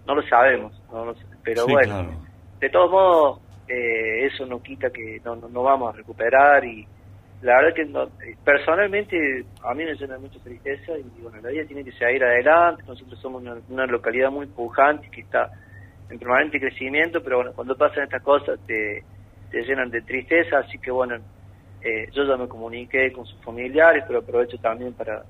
[0.07, 1.95] No lo sabemos no lo- pero Sí, bueno.
[1.95, 2.11] claro.
[2.61, 6.87] de todos modos, eh, eso no quita que no, no, no vamos a recuperar y
[7.41, 11.51] la verdad que no- eh, personalmente a mí me llena mucha tristeza y bueno, la
[11.51, 15.51] vida tiene que seguir adelante, nosotros somos una, localidad muy pujante que está
[16.09, 19.05] en permanente crecimiento, pero bueno, cuando pasan estas cosas te,
[19.51, 21.17] te llenan de tristeza, así que bueno,
[21.81, 25.25] eh, yo ya me comuniqué con sus familiares, pero aprovecho también para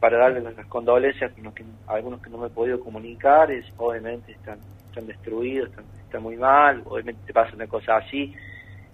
[0.00, 3.50] para darles las, condolencias con los que, a algunos que no me he podido comunicar,
[3.52, 8.34] es, obviamente están, están destruidos, están, están muy mal, obviamente te pasa una cosa así,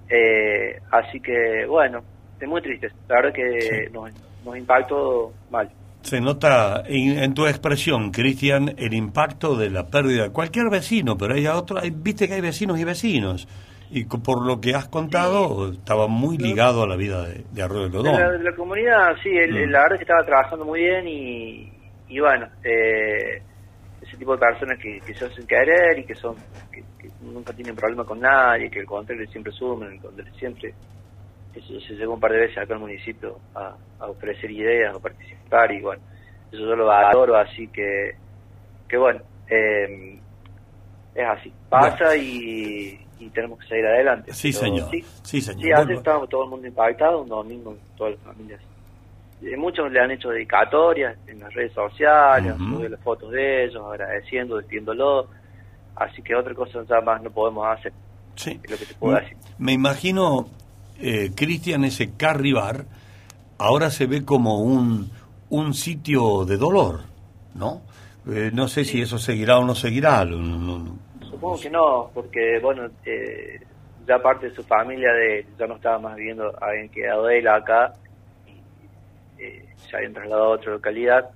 [0.09, 2.05] eh, así que bueno,
[2.47, 3.93] muy triste, la verdad que Sí.
[3.93, 4.11] nos,
[4.45, 5.71] nos impactó mal.
[6.03, 11.17] Se nota en, en tu expresión, Cristian, el impacto de la pérdida de cualquier vecino,
[11.17, 13.49] pero hay otro, hay- viste que hay vecinos y vecinos.
[13.91, 18.03] Y por lo que has contado, estaba muy ligado a la vida de, de Arroyo
[18.03, 19.71] De la, la comunidad, sí, él- Mm.
[19.71, 21.73] la verdad es que estaba trabajando muy bien y,
[22.09, 23.43] y bueno, eh,
[24.03, 26.35] ese tipo de personas que, que se hacen querer y que son
[26.73, 30.73] que, que nunca tienen problema con nadie, que al contrario siempre suman, al contrario siempre.
[31.57, 34.99] Eso se llegó un par de veces acá al municipio a, a ofrecer ideas, a
[35.01, 36.03] participar y bueno,
[36.53, 38.15] eso yo lo adoro, así que,
[38.89, 40.19] que bueno, eh,
[41.15, 44.33] es así, pasa y, y tenemos que seguir adelante.
[44.35, 44.91] Sí, Pero señor.
[44.91, 45.63] sí, Sí, señor.
[45.63, 48.61] Sí, Bueno, estábamos todo el mundo impactado, un domingo, todas las familias.
[49.43, 53.83] Eh, Muchos le han hecho dedicatorias en las redes sociales, subido las fotos de ellos,
[53.91, 55.29] agradeciendo, despidiéndolo.
[55.95, 57.93] Así que otra cosa ya más no podemos hacer.
[58.35, 58.61] Sí.
[58.63, 59.37] Es lo que te puedo decir.
[59.59, 60.47] Me imagino,
[61.01, 62.85] eh, Cristian, ese Carribar,
[63.59, 65.11] ahora se ve como un,
[65.51, 67.01] un sitio de dolor,
[67.55, 67.83] ¿no?
[68.29, 70.25] Eh, no sé si eso seguirá o no seguirá.
[70.25, 70.97] no- no- no-
[71.31, 73.61] Supongo que no, porque bueno, eh,
[74.07, 77.93] ya parte de su familia de ya no estaba más viviendo, habían quedado él acá
[78.47, 81.29] y eh, se habían trasladado a otra localidad,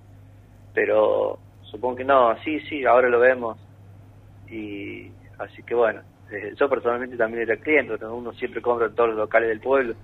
[0.72, 3.58] pero supongo que no, sí, sí, ahora lo vemos
[4.48, 8.94] y así que bueno, eh, yo personalmente también era cliente, pero uno siempre compra en
[8.94, 9.94] todos los locales del pueblo,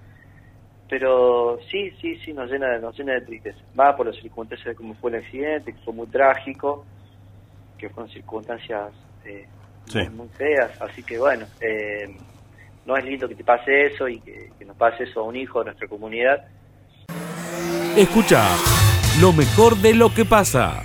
[0.88, 4.74] pero sí, sí, sí, nos llena, nos llena de tristeza, va por las circunstancias de
[4.76, 6.84] cómo fue el accidente, que fue muy trágico,
[7.78, 8.92] que fueron circunstancias
[9.24, 9.46] eh,
[9.86, 9.98] Sí.
[10.00, 12.12] muy, muy feas, así que bueno, eh,
[12.84, 15.36] no es lindo que te pase eso y que, que nos pase eso a un
[15.36, 16.44] hijo de nuestra comunidad.
[17.96, 18.48] Escucha
[19.20, 20.82] lo mejor de lo que pasa.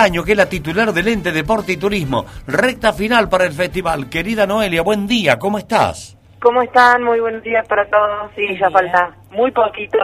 [0.00, 2.24] Año que es la titular del ente Deporte y Turismo.
[2.46, 4.08] Recta final para el festival.
[4.08, 6.16] Querida Noelia, buen día, ¿cómo estás?
[6.40, 7.02] ¿Cómo están?
[7.02, 8.30] Muy buenos días para todos.
[8.34, 9.98] Sí, ya falta muy poquito.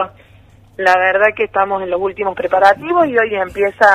[0.77, 3.87] La verdad que estamos en los últimos preparativos y hoy empieza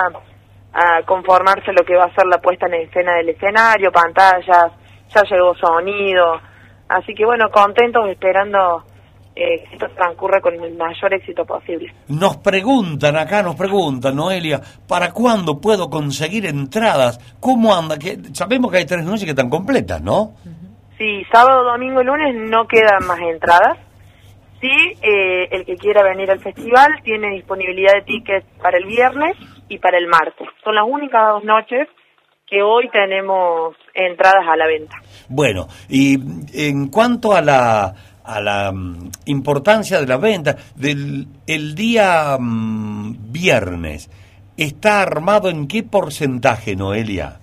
[0.75, 4.73] a conformarse lo que va a ser la puesta en escena del escenario, pantallas,
[5.15, 6.41] ya llegó sonido.
[6.89, 8.83] Así que bueno, contentos esperando
[9.35, 11.93] eh, esto transcurra con el mayor éxito posible.
[12.09, 17.19] Nos preguntan acá, nos preguntan, Noelia, ¿para cuándo puedo conseguir entradas?
[17.41, 17.99] ¿Cómo anda?
[17.99, 20.35] Que sabemos que hay tres noches que están completas, ¿no?
[20.99, 23.79] Sí, sábado, domingo y lunes no quedan más entradas.
[24.61, 24.69] Sí,
[25.03, 29.37] eh, el que quiera venir al festival tiene disponibilidad de tickets para el viernes
[29.69, 30.47] y para el martes.
[30.63, 31.89] Son las únicas dos noches
[32.47, 34.97] que hoy tenemos entradas a la venta.
[35.29, 36.19] Bueno, y
[36.53, 43.33] en cuanto a la, a la mm, importancia de la venta, del el día mm,
[43.33, 44.11] viernes,
[44.57, 47.39] ¿está armado en qué porcentaje, Noelia?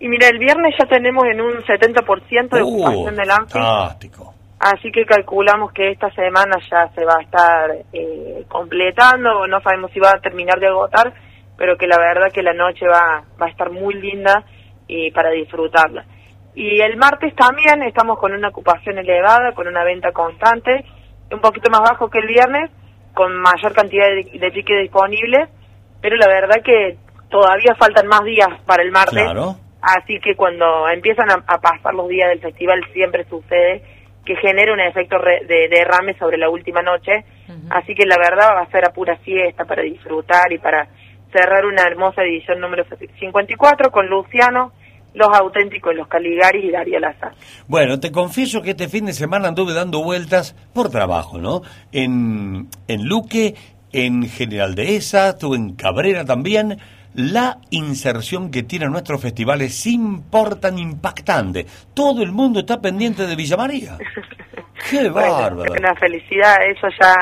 [0.00, 4.34] Y mira, el viernes ya tenemos en un 70% de Uh, ocupación del anfi, fantástico.
[4.58, 9.90] así que calculamos que esta semana ya se va a estar eh, completando, no sabemos
[9.92, 11.12] si va a terminar de agotar,
[11.58, 14.42] pero que la verdad que la noche va, va a estar muy linda
[14.88, 16.04] y para disfrutarla.
[16.54, 20.84] Y el martes también estamos con una ocupación elevada, con una venta constante,
[21.30, 22.70] un poquito más bajo que el viernes,
[23.14, 25.48] con mayor cantidad de, de tickets disponibles,
[26.00, 26.96] pero la verdad que
[27.28, 29.22] todavía faltan más días para el martes.
[29.22, 29.56] Claro.
[29.82, 33.82] Así que cuando empiezan a, a pasar los días del festival siempre sucede
[34.26, 37.24] que genera un efecto re- de derrame sobre la última noche.
[37.70, 40.88] Así que la verdad va a ser a pura fiesta para disfrutar y para
[41.32, 42.84] cerrar una hermosa edición número
[43.18, 44.72] 54 con Luciano,
[45.14, 47.32] Los Auténticos, Los Caligaris y Darío Lazar.
[47.66, 51.62] Bueno, te confieso que este fin de semana anduve dando vueltas por trabajo, ¿no?
[51.92, 53.54] En, en Luque,
[53.92, 56.78] en General Dehesa, estuve en Cabrera también.
[57.14, 61.66] La inserción que tienen nuestros festivales es importan impactante.
[61.92, 63.98] Todo el mundo está pendiente de Villa María.
[64.90, 65.72] ¡Qué Bueno, bárbaro!
[65.72, 67.14] Una felicidad, eso ya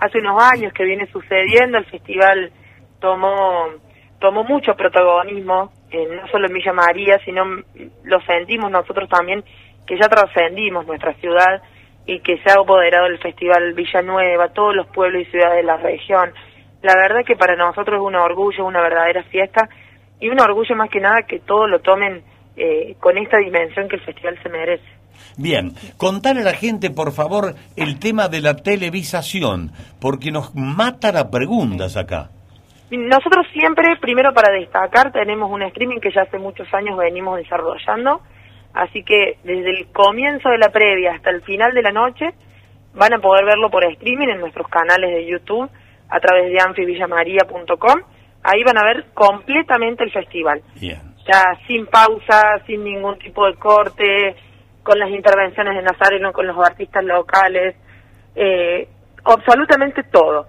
[0.00, 2.50] hace unos años que viene sucediendo, el festival
[3.00, 3.68] tomó
[4.18, 7.44] tomó mucho protagonismo, eh, no solo en Villa María, sino
[8.04, 9.42] lo sentimos nosotros también,
[9.86, 11.62] que ya trascendimos nuestra ciudad
[12.06, 15.76] y que se ha apoderado el festival Villanueva, todos los pueblos y ciudades de la
[15.76, 16.32] región.
[16.82, 19.68] La verdad que para nosotros es un orgullo, una verdadera fiesta
[20.20, 22.22] y un orgullo más que nada que todos lo tomen
[22.56, 24.84] eh, con esta dimensión que el festival se merece.
[25.36, 31.16] Bien, contarle a la gente, por favor, el tema de la televisación, porque nos matan
[31.16, 32.30] a preguntas acá.
[32.90, 38.22] Nosotros siempre, primero para destacar, tenemos un streaming que ya hace muchos años venimos desarrollando,
[38.72, 42.30] así que desde el comienzo de la previa hasta el final de la noche
[42.94, 45.70] van a poder verlo por streaming en nuestros canales de YouTube
[46.08, 48.00] a través de anfivillamaria.com.
[48.42, 51.00] Ahí van a ver completamente el festival, Bien.
[51.26, 54.36] ya sin pausa, sin ningún tipo de corte,
[54.82, 57.76] con las intervenciones de Nazareno, con los artistas locales,
[58.34, 58.88] eh,
[59.24, 60.46] absolutamente todo.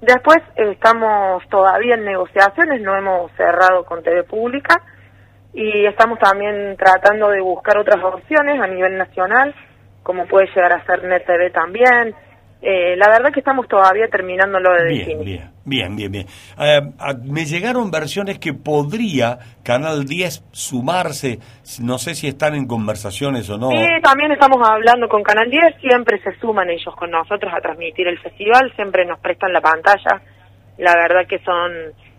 [0.00, 4.82] Después eh, estamos todavía en negociaciones, no hemos cerrado con TV Pública
[5.52, 9.54] y estamos también tratando de buscar otras opciones a nivel nacional,
[10.02, 12.14] como puede llegar a ser Net TV también.
[12.62, 15.24] Eh, la verdad que estamos todavía terminando lo de Bien, definir.
[15.24, 16.26] bien, bien, bien, bien.
[16.58, 16.80] Eh,
[17.24, 21.38] me llegaron versiones que podría Canal 10 sumarse,
[21.80, 23.70] no sé si están en conversaciones o no.
[23.72, 28.06] Y también estamos hablando con Canal 10, siempre se suman ellos con nosotros a transmitir
[28.08, 30.20] el festival, siempre nos prestan la pantalla,
[30.76, 31.72] la verdad que son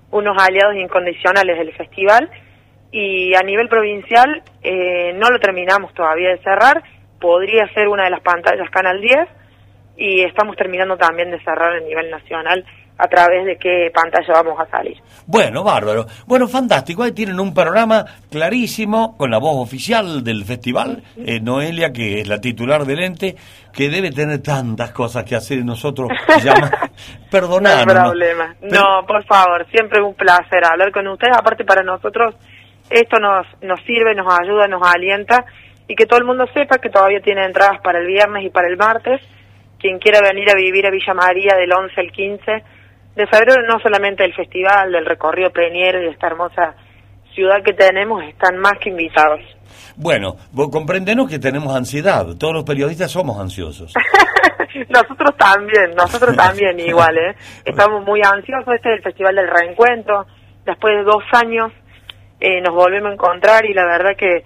[0.09, 2.29] unos aliados incondicionales del festival
[2.91, 6.81] y a nivel provincial eh, no lo terminamos todavía de cerrar,
[7.19, 9.40] podría ser una de las pantallas Canal 10
[9.97, 12.65] y estamos terminando también de cerrar a nivel nacional
[12.97, 14.97] a través de qué pantalla vamos a salir.
[15.25, 16.05] Bueno, bárbaro.
[16.27, 17.01] Bueno, fantástico.
[17.01, 22.27] Ahí tienen un programa clarísimo con la voz oficial del festival, eh, Noelia, que es
[22.27, 23.35] la titular del ente,
[23.73, 26.09] que debe tener tantas cosas que hacer y nosotros.
[27.31, 27.85] Perdonanos.
[27.87, 28.55] No hay problema.
[28.61, 31.35] No, por favor, siempre un placer hablar con ustedes.
[31.35, 32.35] Aparte para nosotros
[32.91, 35.45] esto nos, nos sirve, nos ayuda, nos alienta
[35.87, 38.67] y que todo el mundo sepa que todavía tiene entradas para el viernes y para
[38.67, 39.21] el martes.
[39.81, 42.63] Quien quiera venir a vivir a Villa María del 11 al 15
[43.15, 46.75] de febrero no solamente el festival, del recorrido y de esta hermosa
[47.33, 49.39] ciudad que tenemos, están más que invitados.
[49.95, 53.93] Bueno, vos comprendenos que tenemos ansiedad, todos los periodistas somos ansiosos.
[54.89, 57.35] nosotros también, nosotros también igual, ¿eh?
[57.65, 60.25] Estamos muy ansiosos, este es el Festival del Reencuentro,
[60.65, 61.71] después de dos años
[62.39, 64.43] eh, nos volvemos a encontrar y la verdad que,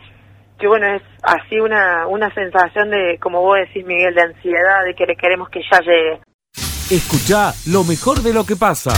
[0.60, 4.94] que bueno, es así una, una sensación de, como vos decís Miguel, de ansiedad, de
[4.94, 6.20] que queremos que ya llegue.
[6.90, 8.92] Escucha lo mejor de lo que pasa.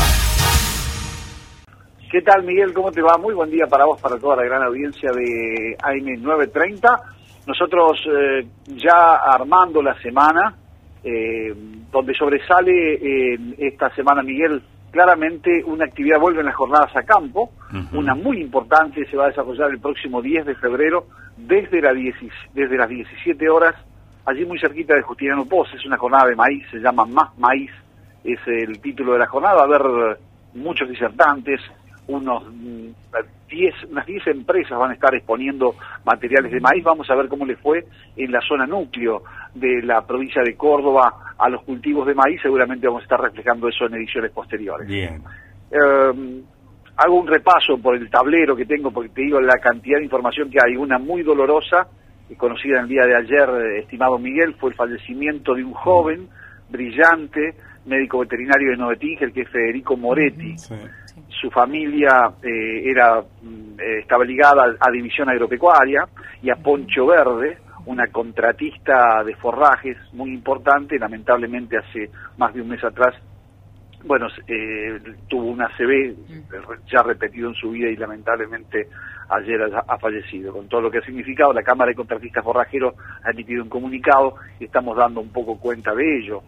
[2.12, 2.74] ¿Qué tal, Miguel?
[2.74, 3.18] ¿Cómo te va?
[3.18, 7.02] Muy buen día para vos, para toda la gran audiencia de AM930.
[7.48, 10.56] Nosotros eh, ya armando la semana,
[11.04, 11.54] eh,
[11.92, 14.62] donde sobresale esta semana, Miguel,
[14.92, 17.52] claramente una actividad, vuelven las jornadas a campo,
[17.92, 22.78] una muy importante, se va a desarrollar el próximo 10 de febrero desde, la desde
[22.78, 23.76] las 17 horas
[24.28, 27.72] allí muy cerquita de Justiniano Pos, es una jornada de maíz, se llama Más Maíz,
[28.24, 30.20] es el título de la jornada, va a haber
[30.54, 31.62] muchos disertantes,
[32.08, 32.44] unos
[33.50, 35.76] 10, mm, unas 10 empresas van a estar exponiendo
[36.08, 40.06] materiales de maíz, vamos a ver cómo le fue en la zona núcleo de la
[40.08, 43.96] provincia de Córdoba a los cultivos de maíz, seguramente vamos a estar reflejando eso en
[43.96, 44.88] ediciones posteriores.
[44.88, 45.22] Bien.
[45.70, 46.42] Em,
[46.96, 50.50] hago un repaso por el tablero que tengo, porque te digo la cantidad de información
[50.50, 51.88] que hay, una muy dolorosa,
[52.38, 56.28] conocida en el día de ayer, eh, estimado Miguel, fue el fallecimiento de un joven,
[56.70, 57.56] brillante,
[57.88, 60.56] médico veterinario de Novetínger, que es Federico Moretti.
[61.30, 66.08] Su familia eh, era mm, eh, estaba ligada a, División Agropecuaria
[66.42, 72.70] y a Poncho Verde, una contratista de forrajes muy importante, lamentablemente hace más de un
[72.70, 73.16] mes atrás
[74.04, 76.16] bueno, eh, tuvo una CB
[76.92, 78.88] ya repetido en su vida y lamentablemente
[79.30, 80.54] ayer ha, fallecido.
[80.54, 84.36] Con todo lo que ha significado, la Cámara de Contratistas Forrajeros ha emitido un comunicado
[84.60, 86.44] y estamos dando un poco cuenta de ello.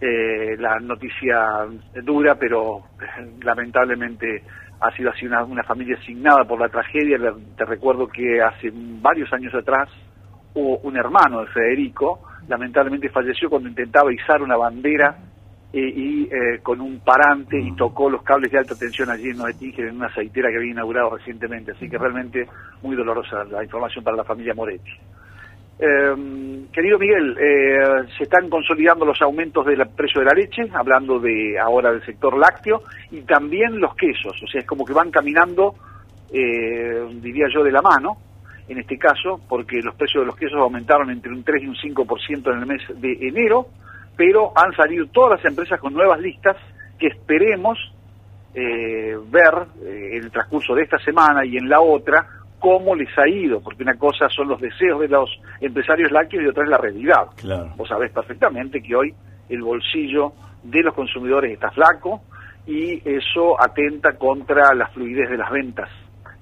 [0.00, 1.66] Eh, la noticia
[2.02, 4.42] dura, pero eh, lamentablemente
[4.80, 7.18] ha sido así una, una familia asignada por la tragedia.
[7.56, 9.88] Te recuerdo que hace varios años atrás
[10.54, 15.16] hubo un hermano de Federico, lamentablemente falleció cuando intentaba izar una bandera
[15.76, 17.76] y eh, con un parante y mm.
[17.76, 21.16] tocó los cables de alta tensión allí en Noetíger en una aceitera que había inaugurado
[21.16, 21.72] recientemente.
[21.72, 22.46] Así que realmente
[22.82, 24.92] muy dolorosa la información para la familia Moretti.
[25.78, 31.18] Eh, querido Miguel, eh, se están consolidando los aumentos del precio de la leche, hablando
[31.18, 35.10] de ahora del sector lácteo, y también los quesos, o sea, es como que van
[35.10, 35.74] caminando,
[36.30, 38.16] diría yo, de la mano,
[38.68, 41.76] en este caso, porque los precios de los quesos aumentaron entre un 3 y un
[41.76, 43.66] 5% en el mes de enero,
[44.16, 46.56] pero han salido todas las empresas con nuevas listas
[46.98, 47.78] que esperemos
[48.54, 52.26] eh, ver eh, en el transcurso de esta semana y en la otra
[52.64, 55.28] cómo les ha ido, porque una cosa son los deseos de los
[55.60, 57.26] empresarios lácteos y otra es la realidad.
[57.76, 59.14] Vos sabés perfectamente que hoy
[59.50, 62.22] el bolsillo de los consumidores está flaco
[62.66, 65.90] y eso atenta contra la fluidez de las ventas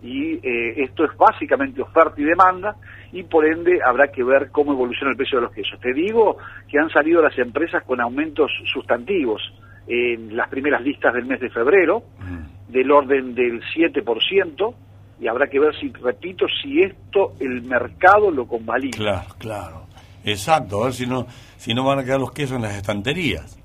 [0.00, 2.76] y eh, esto es básicamente oferta y demanda
[3.10, 5.80] y por ende habrá que ver cómo evoluciona el precio de los quesos.
[5.80, 6.36] Te digo
[6.68, 9.42] que han salido las empresas con aumentos sustantivos
[9.88, 12.72] en las primeras listas del mes de febrero, mm.
[12.72, 14.74] del orden del 7%,
[15.22, 18.98] y habrá que ver si, repito, si esto el mercado lo convalida.
[18.98, 19.86] Claro, claro.
[20.24, 23.56] Exacto, a ver si no, si no van a quedar los quesos en las estanterías.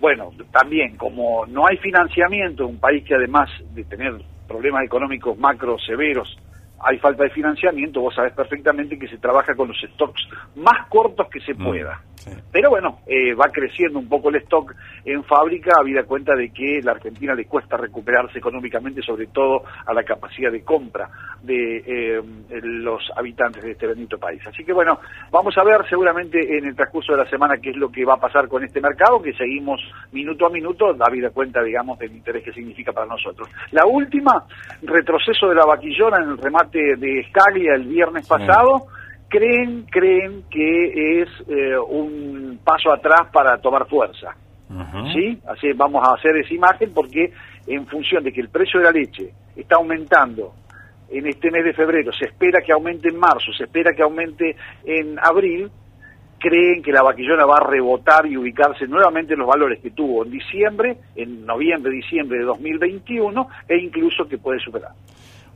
[0.00, 5.76] Bueno, también, como no hay financiamiento, un país que además de tener problemas económicos macro
[5.78, 6.36] severos,
[6.80, 11.28] hay falta de financiamiento, vos sabés perfectamente que se trabaja con los stocks más cortos
[11.28, 12.00] que se mm, pueda.
[12.50, 16.80] Pero bueno, eh, va creciendo un poco el stock en fábrica, habida cuenta de que
[16.82, 21.08] la Argentina le cuesta recuperarse económicamente, sobre todo a la capacidad de compra
[21.42, 22.22] de eh,
[22.62, 24.42] los habitantes de este bendito país.
[24.46, 24.98] Así que bueno,
[25.30, 28.14] vamos a ver seguramente en el transcurso de la semana qué es lo que va
[28.14, 32.42] a pasar con este mercado, que seguimos minuto a minuto, habida cuenta, digamos, del interés
[32.42, 33.48] que significa para nosotros.
[33.70, 34.44] La última,
[34.82, 38.86] retroceso de la vaquillona en el remate de Scaglia el viernes pasado
[39.28, 44.34] creen, creen que es eh, un paso atrás para tomar fuerza.
[45.12, 45.38] ¿Sí?
[45.46, 47.32] Así vamos a hacer esa imagen porque
[47.68, 50.54] en función de que el precio de la leche está aumentando
[51.08, 54.56] en este mes de febrero, se espera que aumente en marzo, se espera que aumente
[54.84, 55.70] en abril,
[56.38, 60.24] creen que la vaquillona va a rebotar y ubicarse nuevamente en los valores que tuvo
[60.24, 64.92] en diciembre, en noviembre, diciembre de 2021, e incluso que puede superar.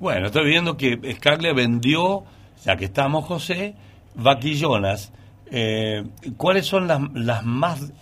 [0.00, 2.22] Bueno, estoy viendo que Scarlett vendió,
[2.64, 3.74] ya que estamos, José,
[4.14, 5.12] vaquillonas.
[5.52, 6.02] Eh,
[6.36, 7.92] ¿Cuáles son las, las más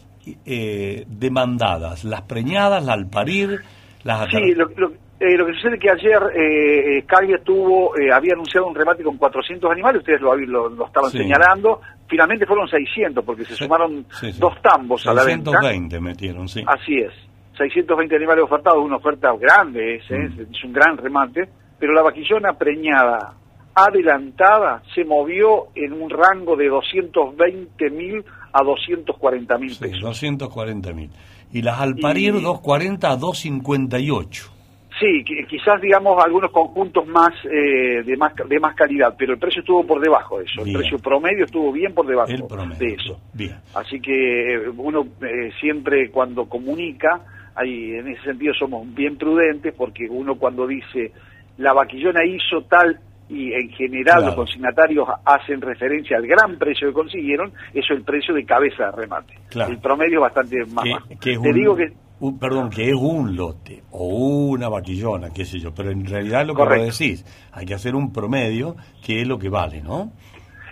[0.47, 2.05] eh, demandadas?
[2.05, 3.61] ¿Las preñadas, las al parir?
[4.05, 8.13] Las sí, lo, lo, eh, lo que sucede es que ayer eh, Scarlett tuvo, eh,
[8.13, 11.19] había anunciado un remate con 400 animales, ustedes lo, lo, lo estaban Sí.
[11.19, 15.51] señalando, finalmente fueron 600 porque se Sí, sumaron sí, dos tambos a la venta.
[15.51, 16.63] 620 metieron, sí.
[16.65, 17.13] Así es,
[17.57, 20.29] 620 animales ofertados, una oferta grande, es, ¿eh?
[20.29, 20.53] Mm.
[20.55, 21.49] es un gran remate,
[21.79, 23.35] pero la vaquillona preñada
[23.75, 30.01] adelantada se movió en un rango de 220 mil a 240 mil Sí, pesos.
[30.03, 31.11] 240 mil.
[31.53, 34.51] Y las al parir, Y- 240 a 258.
[34.99, 39.39] Sí, qui- quizás digamos algunos conjuntos más, eh, de más de más calidad, pero el
[39.39, 40.65] precio estuvo por debajo de eso.
[40.65, 40.75] Bien.
[40.77, 43.21] El precio promedio estuvo bien por debajo de eso.
[43.33, 43.55] Bien.
[43.75, 47.21] Así que eh, uno eh, siempre cuando comunica,
[47.55, 51.13] ahí en ese sentido somos bien prudentes porque uno cuando dice
[51.59, 52.99] la vaquillona hizo tal
[53.29, 54.27] y en general Claro.
[54.29, 58.87] los consignatarios hacen referencia al gran precio que consiguieron, eso es el precio de cabeza
[58.87, 59.35] de remate.
[59.51, 59.71] Claro.
[59.71, 61.09] El promedio es bastante más Que, bajo.
[61.21, 64.07] que es Te un, digo que un- perdón, que es un lote o
[64.49, 67.95] una vaquillona, qué sé yo, pero en realidad lo que vos decís, hay que hacer
[67.95, 70.11] un promedio que es lo que vale, ¿no?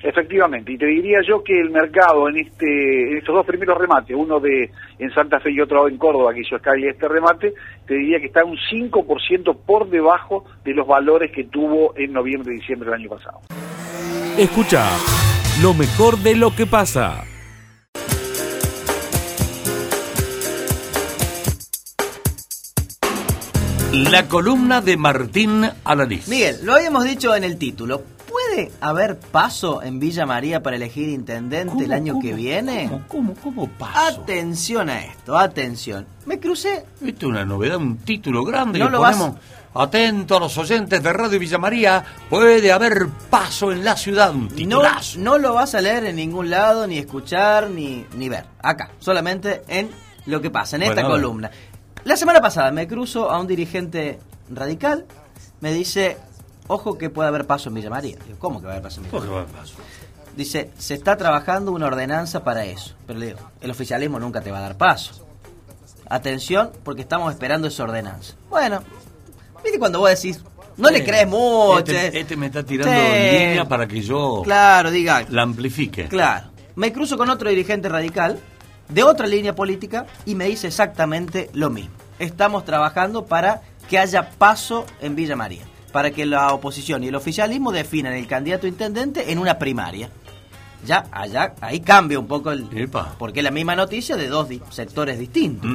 [0.07, 4.17] Efectivamente, y te diría yo que el mercado en este en estos dos primeros remates,
[4.17, 7.53] uno de en Santa Fe y otro en Córdoba, que hizo Sky este remate,
[7.89, 12.55] te diría que está un 5% por debajo de los valores que tuvo en noviembre
[12.55, 13.41] y diciembre del año pasado.
[14.39, 14.89] Escucha
[15.61, 17.25] lo mejor de lo que pasa.
[23.93, 26.29] La columna de Martín Alanís.
[26.29, 28.16] Miguel, lo habíamos dicho en el título.
[28.57, 32.89] ¿Puede haber paso en Villa María para elegir intendente el año que viene?
[32.89, 34.23] ¿Cómo, cómo, cómo paso?
[34.23, 36.07] Atención a esto, atención.
[36.25, 36.87] Me crucé.
[37.05, 39.41] Esto es una novedad, un título grande No que lo vas- ponemos.
[39.75, 44.45] Atento a los oyentes de Radio Villa María, puede haber paso en la ciudad, un
[44.49, 45.19] No, titulazo.
[45.19, 48.47] no lo vas a leer en ningún lado, ni escuchar, ni, ni ver.
[48.63, 49.91] Acá, solamente en
[50.25, 51.51] lo que pasa, en esta Bueno, columna.
[52.05, 55.05] La semana pasada me cruzo a un dirigente radical,
[55.61, 56.17] me dice,
[56.69, 58.17] ojo que puede haber paso en Villa María.
[58.27, 59.43] Digo, ¿cómo que va a haber paso en Villa ¿Por qué María?
[59.45, 59.75] va a haber paso?
[60.37, 62.95] Dice, se está trabajando una ordenanza para eso.
[63.07, 65.27] Pero le digo, el oficialismo nunca te va a dar paso.
[66.09, 68.35] Atención, porque estamos esperando esa ordenanza.
[68.49, 68.81] Bueno,
[69.65, 70.41] viste cuando vos decís,
[70.77, 71.79] no le crees mucho.
[71.79, 73.39] Este, este me está tirando Sí.
[73.39, 75.25] línea para que yo Claro, diga.
[75.31, 76.07] la amplifique.
[76.09, 76.49] Claro.
[76.77, 78.39] Me cruzo con otro dirigente radical
[78.89, 81.95] de otra línea política y me dice exactamente lo mismo.
[82.19, 85.63] Estamos trabajando para que haya paso en Villa María,
[85.97, 90.11] para que la oposición y el oficialismo definan el candidato intendente en una primaria.
[90.85, 92.69] Ya, allá, ahí cambia un poco el...
[92.71, 93.15] Epa.
[93.19, 95.71] Porque es la misma noticia de dos di- sectores distintos.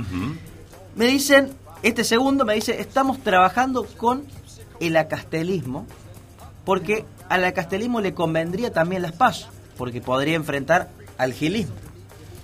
[0.96, 4.24] Me dicen, este segundo me dice, estamos trabajando con
[4.80, 5.88] el acastelismo,
[6.66, 11.74] porque al acastelismo le convendría también las pasos, porque podría enfrentar al gilismo.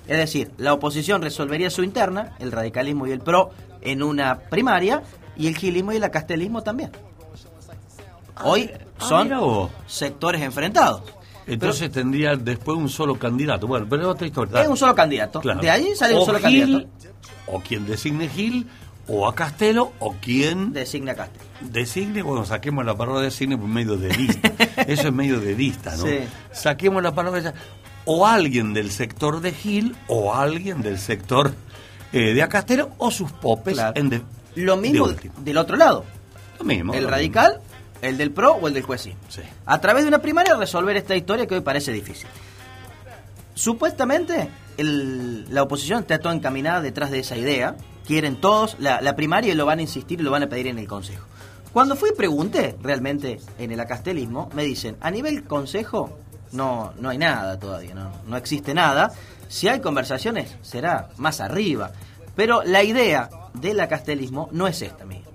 [0.08, 3.52] Es decir, la oposición resolvería su interna, el radicalismo y el PRO,
[3.82, 5.04] en una primaria,
[5.36, 6.90] y el gilismo y el acastelismo también.
[8.44, 8.70] Hoy
[9.00, 11.02] Ah, son sectores enfrentados.
[11.46, 13.68] Entonces tendría después un solo candidato.
[13.68, 14.62] Bueno, pero otra historia.
[14.62, 15.40] Es un solo candidato.
[15.40, 15.62] Claro.
[15.62, 16.88] De ahí sale un solo Gil, candidato.
[17.48, 18.68] O quien designe Gil,
[19.08, 21.46] o a Castelo, o quien Designa Castelo.
[21.62, 24.52] designe, bueno, saquemos la palabra designe por medio de lista.
[24.88, 26.04] Eso es medio de lista, ¿no?
[26.06, 26.20] Sí.
[26.52, 27.54] Saquemos la palabra.
[28.06, 31.54] O alguien del sector de Gil, o alguien del sector
[32.12, 33.94] eh, de Acastelo, o sus popes Claro.
[33.96, 34.22] en de,
[34.56, 36.04] Lo mismo de del otro lado.
[36.60, 36.94] Lo mismo.
[36.94, 37.62] el lo radical,
[38.02, 39.16] el del PRO o el del mismo.
[39.30, 39.42] Sí.
[39.66, 42.28] A través de una primaria resolver esta historia que hoy parece difícil.
[43.56, 47.76] Supuestamente el- la oposición está toda encaminada detrás de esa idea.
[48.06, 50.68] Quieren todos la, la primaria y lo van a insistir y lo van a pedir
[50.68, 51.26] en el Consejo.
[51.74, 56.18] Cuando fui y pregunté realmente en el acastelismo, me dicen, a nivel Consejo
[56.52, 59.12] no, no hay nada todavía, no, no existe nada.
[59.50, 61.92] Si hay conversaciones, será más arriba.
[62.36, 65.27] Pero la idea del acastelismo no es esta, Miguel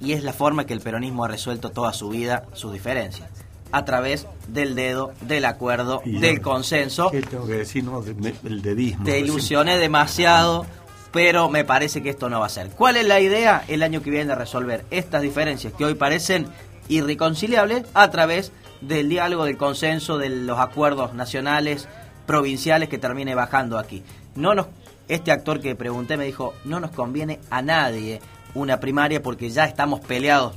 [0.00, 3.28] y es la forma que el peronismo ha resuelto toda su vida sus diferencias
[3.70, 7.10] a través del dedo, del acuerdo, Y del yo- consenso.
[7.10, 7.84] ¿Qué tengo que decir?
[7.84, 9.04] No, De- el dedismo.
[9.04, 10.64] Te ilusioné demasiado,
[11.12, 12.70] pero me parece que esto no va a ser.
[12.70, 16.46] ¿Cuál es la idea el año que viene de resolver estas diferencias que hoy parecen
[16.88, 21.88] irreconciliables a través del diálogo, del consenso, de los acuerdos nacionales,
[22.26, 24.02] provinciales que termine bajando aquí?
[24.34, 24.66] No nos
[25.08, 28.20] este actor que pregunté me dijo, "No nos conviene a nadie
[28.54, 30.54] una primaria porque ya estamos peleados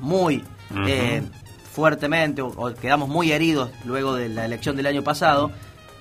[0.00, 0.44] muy
[0.86, 1.22] eh,
[1.72, 5.50] fuertemente o, o quedamos muy heridos luego de la elección del año pasado,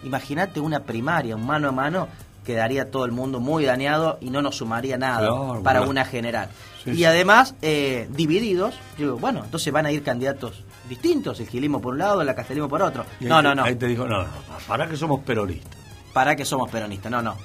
[0.03, 2.07] imagínate una primaria, un mano a mano,
[2.45, 5.91] quedaría todo el mundo muy dañado y no nos sumaría nada Claro, para bueno.
[5.91, 6.49] una general.
[6.83, 7.05] Sí, y sí.
[7.05, 11.99] además, eh, divididos, digo, bueno, entonces van a ir candidatos distintos, el gilismo por un
[11.99, 13.05] lado, el castelismo por otro.
[13.19, 13.63] Y No, no, no.
[13.63, 14.29] Ahí te dijo, no, no,
[14.67, 15.77] para que somos peronistas.
[16.13, 17.11] para que somos peronistas.
[17.11, 17.35] No, no.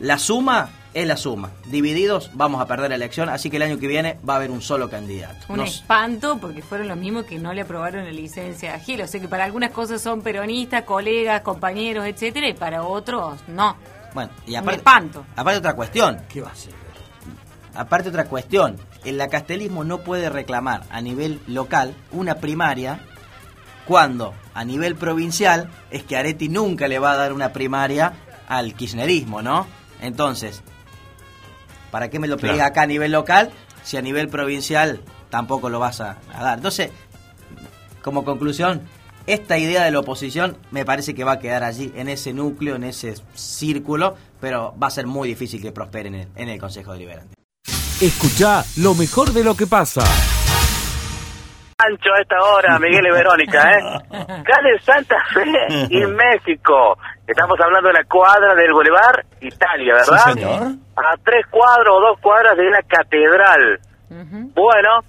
[0.00, 1.50] La suma es la suma.
[1.66, 4.50] Divididos vamos a perder la elección, así que el año que viene va a haber
[4.50, 5.46] un solo candidato.
[5.48, 9.02] Un Nos- espanto porque fueron los mismos que no le aprobaron la licencia a Gil.
[9.02, 13.76] O sea que para algunas cosas son peronistas, colegas, compañeros, etcétera, y para otros no.
[14.14, 15.24] bueno, y Un aparte, espanto.
[15.36, 16.18] aparte otra cuestión.
[16.28, 16.72] ¿Qué va a ser?
[17.74, 18.76] Aparte otra cuestión.
[19.04, 23.00] El castelismo no puede reclamar a nivel local una primaria
[23.86, 28.12] cuando a nivel provincial es que Areti nunca le va a dar una primaria
[28.48, 29.66] al kirchnerismo, ¿no?
[30.00, 30.62] Entonces,
[31.90, 32.70] ¿para qué me lo pedís Claro.
[32.70, 33.50] acá a nivel local
[33.82, 36.58] si a nivel provincial tampoco lo vas a, a dar?
[36.58, 36.90] Entonces,
[38.02, 38.82] como conclusión,
[39.26, 42.76] esta idea de la oposición me parece que va a quedar allí, en ese núcleo,
[42.76, 46.58] en ese círculo, pero va a ser muy difícil que prospere en el, en el
[46.58, 47.34] Consejo Deliberante.
[48.00, 50.02] Escucha lo mejor de lo que pasa.
[51.80, 53.82] Ancho a esta hora, Miguel y Verónica, ¿eh?
[54.10, 55.44] Calle Santa Fe
[55.90, 56.96] y México.
[57.28, 60.16] Estamos hablando de la cuadra del Boulevard Italia, ¿verdad?
[60.24, 60.62] Sí, señor.
[60.96, 63.78] A tres cuadros o dos cuadras de la catedral.
[64.54, 65.04] Bueno,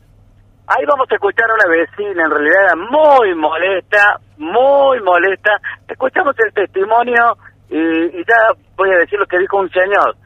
[0.68, 5.52] ahí vamos a escuchar a una vecina, en realidad era muy molesta, muy molesta.
[5.88, 7.38] Escuchamos el testimonio
[7.70, 10.18] y, y ya voy a decir lo que dijo un señor.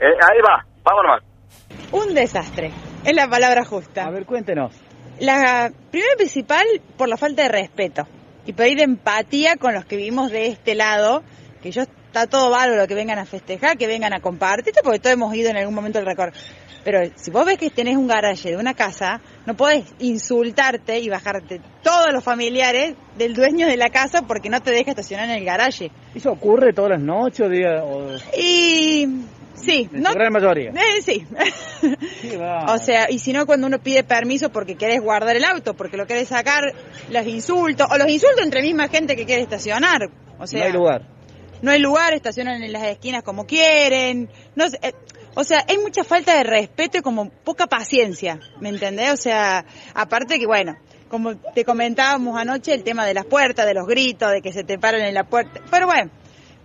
[0.00, 1.22] Eh, ahí va, vámonos.
[1.92, 2.72] Un desastre,
[3.04, 4.06] es la palabra justa.
[4.06, 4.72] A ver, cuéntenos.
[5.20, 6.64] La primero y principal
[6.96, 8.08] por la falta de respeto
[8.46, 11.22] y pedir empatía con los que vivimos de este lado,
[11.64, 15.14] que yo está todo bárbaro que vengan a festejar, que vengan a compartir, porque todos
[15.14, 16.38] hemos ido en algún momento del recorrido.
[16.84, 21.08] Pero si vos ves que tenés un garaje de una casa, no podés insultarte y
[21.08, 25.36] bajarte todos los familiares del dueño de la casa porque no te deja estacionar en
[25.36, 25.90] el garaje.
[26.14, 27.82] ¿Eso ocurre todas las noches o día?
[27.82, 28.14] O...
[28.38, 29.08] Y
[29.54, 30.72] sí, En no, gran mayoría.
[30.72, 31.26] eh, sí.
[32.68, 35.96] O sea, y si no cuando uno pide permiso porque querés guardar el auto, porque
[35.96, 36.64] lo querés sacar,
[37.10, 40.10] los insultos, o los insultos entre misma gente que quiere estacionar.
[40.38, 41.13] O sea, no hay lugar.
[41.64, 44.28] No hay lugar, estacionan en las esquinas como quieren.
[44.54, 44.92] No sé, eh,
[45.34, 49.12] o sea, hay mucha falta de respeto y como poca paciencia, ¿me entendés?
[49.12, 50.76] O sea, aparte que bueno,
[51.08, 54.62] como te comentábamos anoche, el tema de las puertas, de los gritos, de que se
[54.62, 55.60] te paran en la puerta.
[55.70, 56.10] Pero bueno,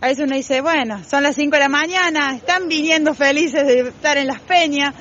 [0.02, 3.80] a veces uno dice, bueno, son las 5 de la mañana, están viniendo felices de
[3.80, 4.94] estar en las peñas,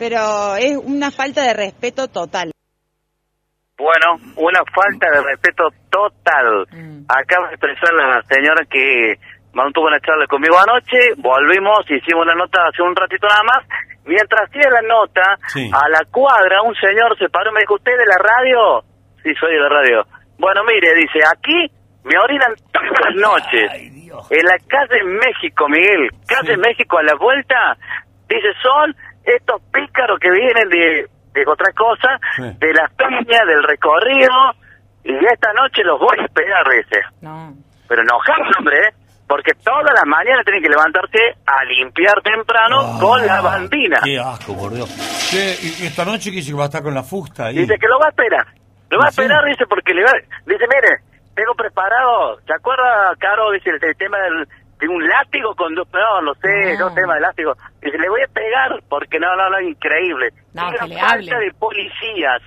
[0.00, 2.50] pero es una falta de respeto total.
[3.78, 6.66] Bueno, una falta de respeto total.
[7.08, 9.18] Acaba de expresar la señora que
[9.54, 13.66] mantuvo una charla conmigo anoche, volvimos, hicimos la nota hace un ratito nada más.
[14.04, 15.70] Mientras hacía la nota, Sí.
[15.72, 18.82] a la cuadra un señor se paró y me dijo, ¿usted de la radio?
[19.22, 20.04] Sí, soy de la radio.
[20.38, 21.72] Bueno, mire, dice, aquí
[22.04, 23.72] me orinan todas las noches.
[24.30, 27.76] En la calle México, Miguel, calle México a la vuelta,
[28.28, 28.94] dice, son
[29.24, 34.52] estos pícaros que vienen de, de otra cosa, de la peña, del recorrido,
[35.02, 37.00] y esta noche los voy a esperar, dice.
[37.22, 37.54] No.
[37.88, 38.92] Pero enojados, hombre, ¿eh?
[39.26, 44.00] Porque todas las mañanas tienen que levantarse a limpiar temprano con la bandina.
[44.04, 44.88] Qué asco, por Dios.
[45.30, 47.56] Che, y esta noche que dice que va a estar con la fusta ahí.
[47.58, 48.46] Dice que lo va a esperar.
[48.90, 49.20] Lo va a ¿Sí?
[49.22, 50.12] esperar, dice, porque le va...
[50.46, 51.02] Dice, mire,
[51.34, 52.38] tengo preparado...
[52.46, 54.46] ¿Se acuerda, Caro, dice, el, el tema del...
[54.78, 55.88] Tengo un látigo con dos...
[55.92, 56.84] No, no sé, No.
[56.86, 57.54] dos temas de látigo.
[57.80, 60.28] Dice, le voy a pegar porque no, no, no, increíble.
[60.52, 61.46] No, Y que la le falta hable.
[61.46, 62.42] de policías.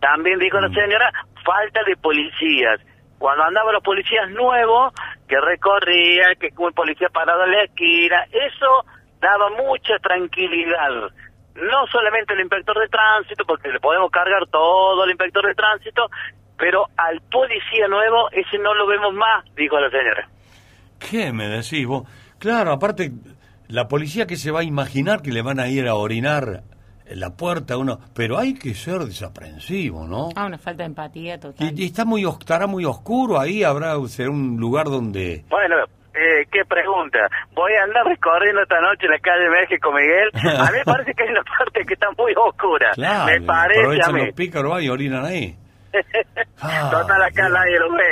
[0.00, 1.10] También dijo la señora,
[1.44, 2.78] falta de policías.
[3.22, 4.92] Cuando andaban los policías nuevos,
[5.28, 8.66] que recorría, que un policía parado en la esquina, eso
[9.20, 10.90] daba mucha tranquilidad.
[11.54, 16.10] No solamente el inspector de tránsito, porque le podemos cargar todo al inspector de tránsito,
[16.58, 20.28] pero al policía nuevo, ese no lo vemos más, dijo la señora.
[20.98, 22.08] ¿Qué me decís vos?
[22.40, 23.12] Claro, aparte,
[23.68, 26.64] la policía que se va a imaginar que le van a ir a orinar
[27.10, 30.28] la puerta a uno, pero hay que ser desaprensivo, ¿no?
[30.36, 31.72] Ah, una falta de empatía total.
[31.78, 35.44] Y, y está muy, os- estará muy oscuro ahí, habrá será un lugar donde...
[35.50, 35.76] Bueno,
[36.14, 37.18] eh, qué pregunta.
[37.54, 40.30] Voy a andar recorriendo esta noche la calle México, Miguel.
[40.58, 42.90] A mí me parece que hay una parte que está muy oscura.
[42.94, 44.26] Claro, me parece a aprovechan mí.
[44.26, 45.56] los pícaros van y orinan ahí.
[46.60, 48.04] Ah, Total, acá nadie lo ve.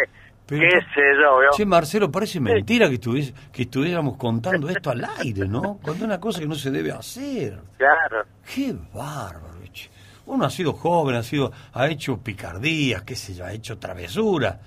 [0.51, 1.51] Pero- qué sé yo, ¿vio?
[1.57, 5.79] Che, Marcelo, parece mentira que, estuviese- que estuviéramos contando esto al aire, ¿no?
[5.83, 7.59] Cuando es una cosa que no se debe hacer.
[7.79, 8.25] Claro.
[8.55, 9.89] Qué bárbaro, che.
[10.27, 14.59] Uno ha sido joven, ha sido, ha hecho picardías, qué sé yo, ha hecho travesuras,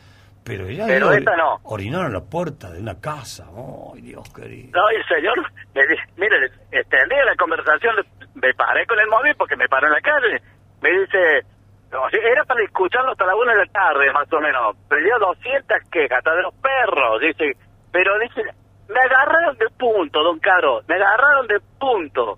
[0.43, 1.59] pero ya Pero esta no.
[1.63, 3.45] orinaron a la puerta de una casa.
[3.93, 4.71] Ay, Dios querido.
[4.73, 5.35] No, y el señor
[5.73, 6.35] me dice, mire,
[6.71, 7.95] extendí la conversación,
[8.35, 10.41] me paré con el móvil porque me paró en la calle.
[10.81, 11.45] Me dice,
[11.93, 14.75] no, sí, era para discutir escucharlo hasta la una de la tarde, más o menos.
[14.89, 17.19] Pero 200 quejas, hasta de los perros.
[17.21, 17.57] Dice,
[17.91, 18.41] pero dice,
[18.89, 22.37] me agarraron de punto, don Caro, me agarraron de punto.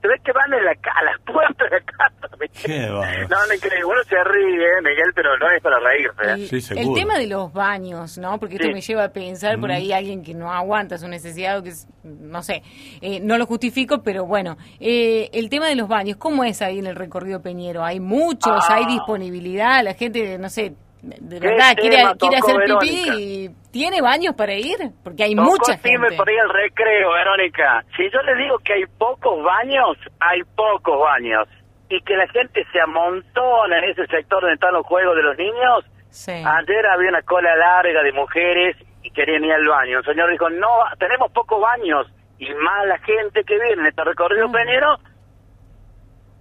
[0.00, 2.19] Se ve que van en la, a las puertas de la casa.
[2.52, 2.80] Qué.
[3.30, 3.84] No, no increíble.
[3.84, 6.56] Uno se ríe, Miguel, pero no es para reírse.
[6.56, 6.80] ¿eh?
[6.80, 8.38] El tema de los baños, ¿no?
[8.38, 8.72] Porque esto Sí.
[8.74, 9.72] me lleva a pensar por Mm.
[9.72, 12.62] ahí alguien que no aguanta su necesidad o que es, no sé,
[13.00, 16.78] eh, no lo justifico, pero bueno, eh, el tema de los baños, ¿cómo es ahí
[16.80, 17.84] en el recorrido Peñero?
[17.84, 18.64] ¿Hay muchos?
[18.68, 18.74] Ah.
[18.76, 19.82] ¿Hay disponibilidad?
[19.84, 23.14] La gente, no sé, de ¿Qué verdad quiere, quiere hacer pipí Verónica?
[23.20, 24.76] y tiene baños para ir?
[25.02, 26.16] Porque hay Tocó mucha firme gente.
[26.16, 27.84] por ahí el recreo, Verónica.
[27.96, 31.48] Si yo le digo que hay pocos baños, hay pocos baños.
[31.90, 35.36] Y que la gente se amontona en ese sector donde están los juegos de los
[35.36, 35.84] niños.
[36.28, 39.98] Ayer había una cola larga de mujeres y querían ir al baño.
[39.98, 40.68] El señor dijo, no,
[40.98, 42.06] tenemos pocos baños.
[42.38, 44.96] Y más la gente que viene en este recorrido peñero,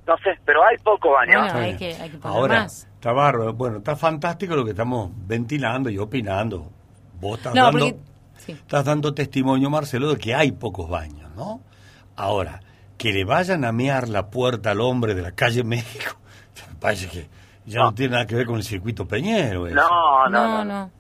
[0.08, 1.42] no sé, pero hay pocos baños.
[1.52, 2.88] Bueno, hay que, hay que poner Ahora, más.
[2.94, 3.54] está bárbaro.
[3.54, 6.72] Bueno, está fantástico lo que estamos ventilando y opinando.
[7.20, 7.96] Vos estás, No, dando, porque-
[8.38, 8.52] sí.
[8.54, 11.60] estás dando testimonio, Marcelo, de que hay pocos baños, ¿no?
[12.16, 12.60] Ahora,
[13.00, 16.18] que le vayan a mear la puerta al hombre de la calle México,
[16.70, 17.30] me parece que
[17.66, 19.68] ya no, tiene nada que ver con el circuito peñero.
[19.68, 19.76] eso.
[19.76, 20.92] No, no, no.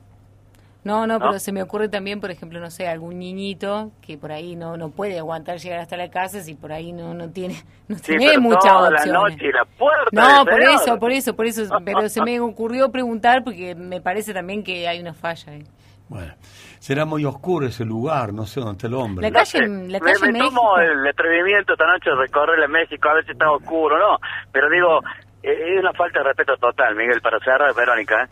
[0.83, 1.39] No, no, pero ¿No?
[1.39, 4.91] se me ocurre también, por ejemplo, no sé, algún niñito que por ahí no no
[4.91, 8.25] puede aguantar llegar hasta la casa si por ahí no no tiene no Sí, tiene
[8.25, 9.11] pero muchas toda la opciones.
[9.11, 10.73] noche y la puerta No, del por señor.
[10.73, 14.87] eso, por eso, por eso, pero se me ocurrió preguntar porque me parece también que
[14.87, 15.63] hay una falla ahí.
[16.09, 16.33] Bueno,
[16.79, 19.29] será muy oscuro ese lugar, no sé dónde está el hombre.
[19.29, 20.49] La calle, la me, calle me México.
[20.49, 24.17] tomo el atrevimiento esta noche de recorrer México a ver si está oscuro, ¿no?
[24.51, 24.99] Pero digo,
[25.43, 28.23] eh, es una falta de respeto total, Miguel, para cerrar, Verónica.
[28.23, 28.27] ¿eh?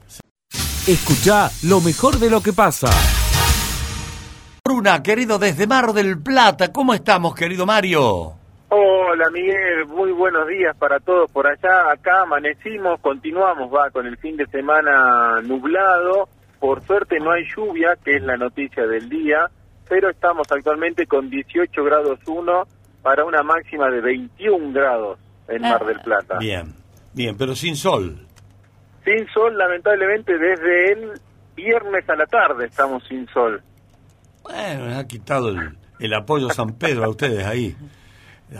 [0.88, 2.88] Escucha lo mejor de lo que pasa.
[4.66, 8.34] Bruna, querido, desde Mar del Plata, ¿cómo estamos, querido Mario?
[8.70, 11.92] Hola Miguel, muy buenos días para todos por allá.
[11.92, 16.28] Acá amanecimos, continuamos va con el fin de semana nublado.
[16.60, 19.49] Por suerte no hay lluvia, que es la noticia del día,
[19.88, 22.64] pero estamos actualmente con 18 grados 1
[23.01, 26.38] para una máxima de 21 grados en Mar del Plata.
[26.39, 26.74] Bien,
[27.14, 28.28] bien, pero sin sol.
[29.05, 31.12] Sin sol, lamentablemente, desde el
[31.55, 33.62] viernes a la tarde estamos sin sol.
[34.43, 37.76] Bueno, ha quitado el, el apoyo San Pedro a ustedes ahí.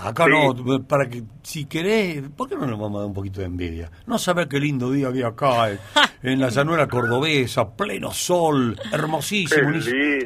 [0.02, 0.32] Acá Sí.
[0.32, 3.48] no, para que, si querés, ¿por qué no nos vamos a dar un poquito de
[3.48, 3.90] envidia?
[4.06, 5.80] No saber qué lindo día había acá, eh,
[6.24, 9.70] en la llanura cordobesa, pleno sol, hermosísimo,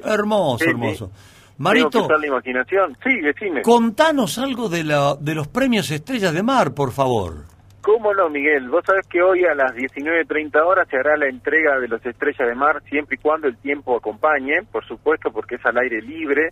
[0.03, 1.07] hermoso, Sí, hermoso.
[1.07, 2.97] Tengo Marito, que la imaginación.
[3.03, 3.62] Sí, decime.
[3.62, 7.45] contanos algo de, la, de los premios Estrellas de Mar, por favor.
[7.82, 8.68] ¿Cómo no, Miguel?
[8.70, 12.47] Vos sabés que hoy a las 19.30 horas se hará la entrega de los Estrellas
[12.47, 16.51] de Mar, siempre y cuando el tiempo acompañe, por supuesto, porque es al aire libre.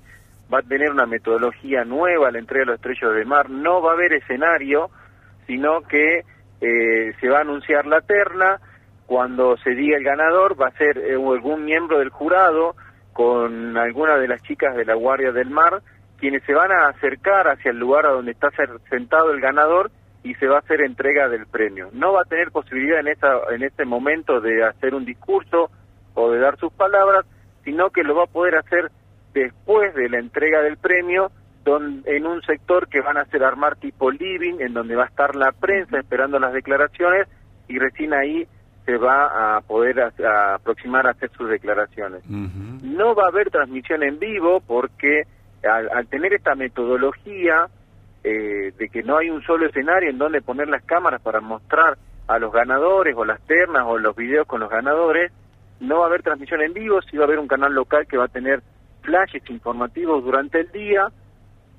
[0.54, 3.50] Va a tener una metodología nueva la entrega de los Estrellas de Mar.
[3.50, 4.89] No va a haber escenario,
[5.45, 6.24] sino que
[6.62, 8.60] eh, se va a anunciar la terna.
[9.06, 12.76] Cuando se diga el ganador, va a ser eh, algún miembro del jurado
[13.14, 15.82] con alguna de las chicas de la Guardia del Mar,
[16.20, 18.50] quienes se van a acercar hacia el lugar a donde está
[18.89, 19.91] sentado el ganador
[20.24, 21.89] y se va a hacer entrega del premio.
[21.93, 25.70] No va a tener posibilidad en, esa, en ese momento de hacer un discurso
[26.14, 27.26] o de dar sus palabras,
[27.64, 28.91] sino que lo va a poder hacer
[29.34, 31.32] después de la entrega del premio
[32.05, 35.36] en un sector que van a hacer armar tipo living, en donde va a estar
[35.36, 37.27] la prensa esperando las declaraciones
[37.67, 38.47] y recién ahí
[38.88, 42.23] se va a poder a- a aproximar a hacer sus declaraciones.
[42.97, 45.23] No va a haber transmisión en vivo porque
[45.63, 47.67] al, al tener esta metodología
[48.23, 51.97] eh, de que no hay un solo escenario en donde poner las cámaras para mostrar
[52.27, 55.32] a los ganadores o las ternas o los videos con los ganadores,
[55.80, 58.17] no va a haber transmisión en vivo, sí va a haber un canal local que
[58.17, 58.61] va a tener
[59.10, 61.07] flashes informativos durante el día,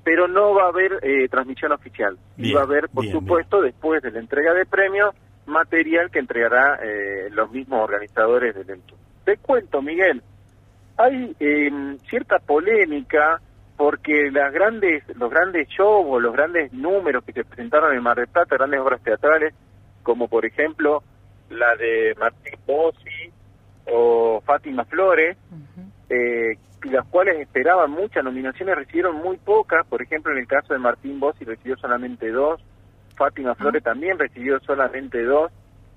[0.03, 2.17] pero no va a haber eh, transmisión oficial.
[2.37, 5.15] Y va a haber, por bien, supuesto, después de la entrega de premios,
[5.45, 8.95] material que entregará eh, los mismos organizadores del evento.
[9.23, 10.21] Te cuento, Miguel,
[10.97, 13.39] hay eh, cierta polémica
[13.77, 18.17] porque las grandes, los grandes shows o los grandes números que se presentaron en Mar
[18.17, 19.53] del Plata, grandes obras teatrales,
[20.03, 21.01] como por ejemplo
[21.49, 23.31] la de Martín Bossi
[23.91, 25.37] o Fátima Flores,
[26.09, 30.79] eh, las cuales esperaban muchas nominaciones, recibieron muy pocas, por ejemplo en el caso de
[30.79, 32.61] Martín Bossi recibió solamente dos,
[33.15, 35.51] Fátima Flores también recibió solamente dos,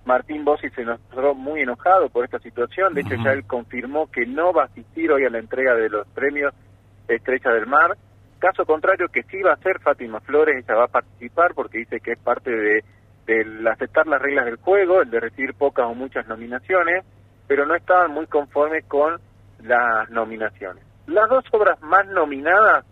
[0.05, 4.27] Martín Bossi se mostró muy enojado por esta situación, de hecho ya él confirmó que
[4.27, 6.53] no va a asistir hoy a la entrega de los premios
[7.09, 7.97] Estrella del Mar,
[8.39, 12.01] caso contrario que sí va a ser Fátima Flores, ella va a participar porque dice
[12.01, 12.85] que es parte de
[13.27, 17.05] del aceptar las reglas del juego, el de recibir pocas o muchas nominaciones,
[17.47, 19.19] pero no estaban muy conformes con
[19.65, 20.85] las nominaciones.
[21.07, 22.85] Las dos obras más nominadas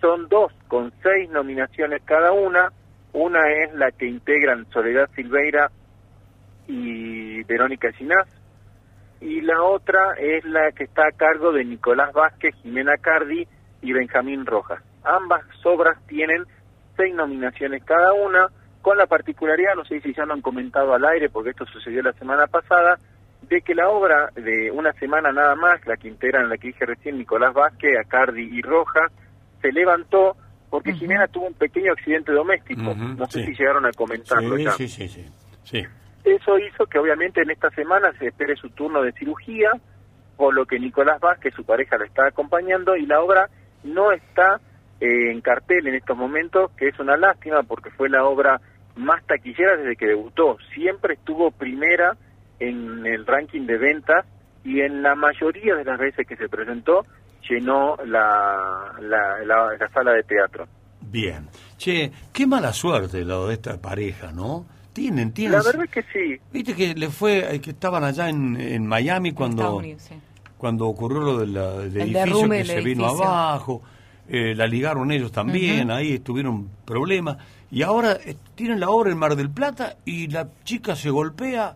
[0.00, 2.70] son dos, con seis nominaciones cada una.
[3.12, 5.70] Una es la que integran Soledad Silveira
[6.66, 8.26] y Verónica Ginás,
[9.20, 13.46] y la otra es la que está a cargo de Nicolás Vázquez, Jimena Cardi
[13.82, 14.82] y Benjamín Rojas.
[15.04, 16.44] Ambas obras tienen
[16.96, 18.48] seis nominaciones cada una,
[18.82, 22.02] con la particularidad, no sé si ya lo han comentado al aire, porque esto sucedió
[22.02, 22.98] la semana pasada,
[23.48, 26.86] de que la obra de una semana nada más, la que integran la que dije
[26.86, 29.10] recién Nicolás Vázquez, Acardi y Rojas,
[29.60, 30.36] se levantó
[30.70, 32.94] porque Jimena tuvo un pequeño accidente doméstico.
[32.94, 33.46] No sé sí.
[33.46, 34.70] si llegaron a comentarlo Sí, ya.
[34.72, 35.24] sí, sí, sí.
[35.62, 35.86] Sí.
[36.24, 39.70] Eso hizo que obviamente en esta semana se espere su turno de cirugía,
[40.36, 43.48] por lo que Nicolás Vázquez, su pareja, lo está acompañando y la obra
[43.84, 44.60] no está
[45.00, 48.60] eh, en cartel en estos momentos, que es una lástima porque fue la obra
[48.96, 50.56] más taquillera desde que debutó.
[50.74, 52.16] Siempre estuvo primera
[52.60, 54.24] en el ranking de ventas
[54.64, 57.04] y en la mayoría de las veces que se presentó
[57.48, 60.66] llenó la, la, la- la sala de teatro.
[61.00, 61.48] Bien.
[61.76, 64.64] Che, qué mala suerte lo de esta pareja, ¿no?
[64.92, 65.58] Tienen, tienen.
[65.58, 66.40] La verdad es que sí.
[66.52, 70.14] Viste que le fue, eh, que estaban allá en, en Miami cuando, Estados Unidos, sí.
[70.56, 71.52] cuando ocurrió lo del,
[71.92, 73.24] del El edificio que se vino edificio.
[73.28, 73.82] abajo,
[74.28, 77.36] eh, la ligaron ellos también, ahí tuvieron problemas,
[77.70, 81.74] y ahora eh, tienen la obra en Mar del Plata y la chica se golpea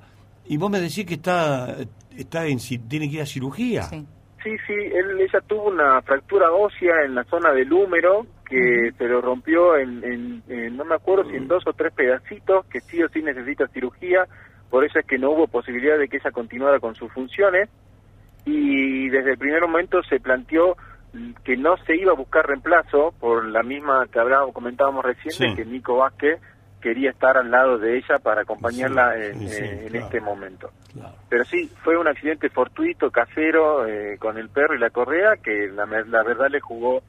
[0.48, 1.76] y vos me decís que está,
[2.16, 3.82] está en, tiene que ir a cirugía.
[3.84, 4.06] Sí.
[4.44, 9.04] Sí, sí, él, ella tuvo una fractura ósea en la zona del húmero que se
[9.08, 12.80] lo rompió en, en- en- no me acuerdo si en dos o tres pedacitos, que
[12.80, 14.26] sí o sí necesita cirugía,
[14.70, 17.68] por eso es que no hubo posibilidad de que ella continuara con sus funciones
[18.44, 20.76] y desde el primer momento se planteó
[21.44, 25.48] que no se iba a buscar reemplazo por la misma que hablábamos, comentábamos recién, Sí.
[25.48, 26.38] de que Nico Vázquez
[26.80, 30.06] quería estar al lado de ella para acompañarla Sí, en, sí, sí, eh, en claro.
[30.06, 30.70] este momento.
[30.92, 31.14] Claro.
[31.28, 35.68] Pero sí, fue un accidente fortuito, casero, eh, con el perro y la correa, que
[35.74, 37.02] la, la verdad le jugó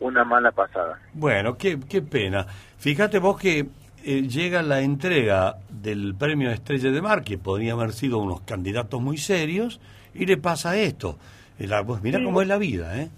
[0.00, 1.00] una mala pasada.
[1.14, 2.46] Bueno, qué, qué pena.
[2.78, 3.66] Fíjate vos que
[4.04, 9.00] eh, llega la entrega del premio Estrella de Mar, que podría haber sido unos candidatos
[9.00, 9.80] muy serios,
[10.14, 11.18] y le pasa esto.
[11.58, 12.24] Eh, la- vos mirá Sí.
[12.24, 13.08] cómo es la vida, ¿eh?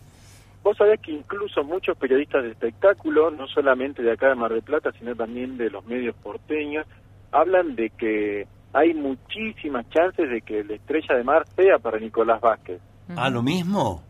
[0.63, 4.63] Vos sabés que incluso muchos periodistas de espectáculo, no solamente de acá de Mar del
[4.63, 6.87] Plata, sino también de los medios porteños,
[7.33, 12.41] hablan de que hay muchísimas chances de que la estrella de mar sea para Nicolás
[12.41, 12.81] Vázquez.
[13.17, 14.03] ¿Ah, lo mismo?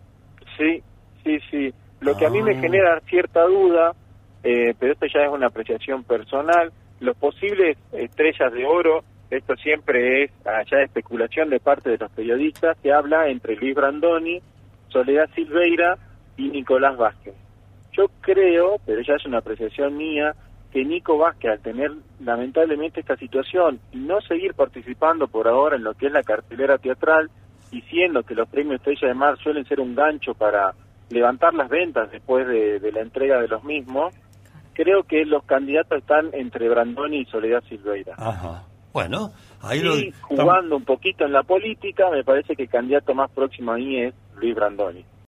[0.56, 0.82] Sí,
[1.22, 1.72] sí, sí.
[2.00, 2.60] Lo que a mí me Ah.
[2.60, 3.92] genera cierta duda,
[4.42, 10.24] eh, pero esto ya es una apreciación personal, los posibles estrellas de oro, esto siempre
[10.24, 14.40] es allá especulación de parte de los periodistas, se habla entre Luis Brandoni,
[14.88, 15.96] Soledad Silveira
[16.38, 17.34] y Nicolás Vázquez.
[17.92, 20.34] Yo creo, pero ya es una apreciación mía,
[20.72, 25.84] que Nico Vázquez, al tener lamentablemente esta situación y no seguir participando por ahora en
[25.84, 27.28] lo que es la cartelera teatral,
[27.70, 30.74] y siendo que los premios Estrella de Mar suelen ser un gancho para
[31.10, 34.14] levantar las ventas después de, de la entrega de los mismos,
[34.72, 38.14] creo que los candidatos están entre Brandoni y Soledad Silveira.
[38.16, 38.64] Ajá.
[38.92, 39.92] Bueno, ahí y lo...
[40.22, 44.14] jugando un poquito en la política, me parece que el candidato más próximo ahí es
[44.36, 45.04] Luis Brandoni.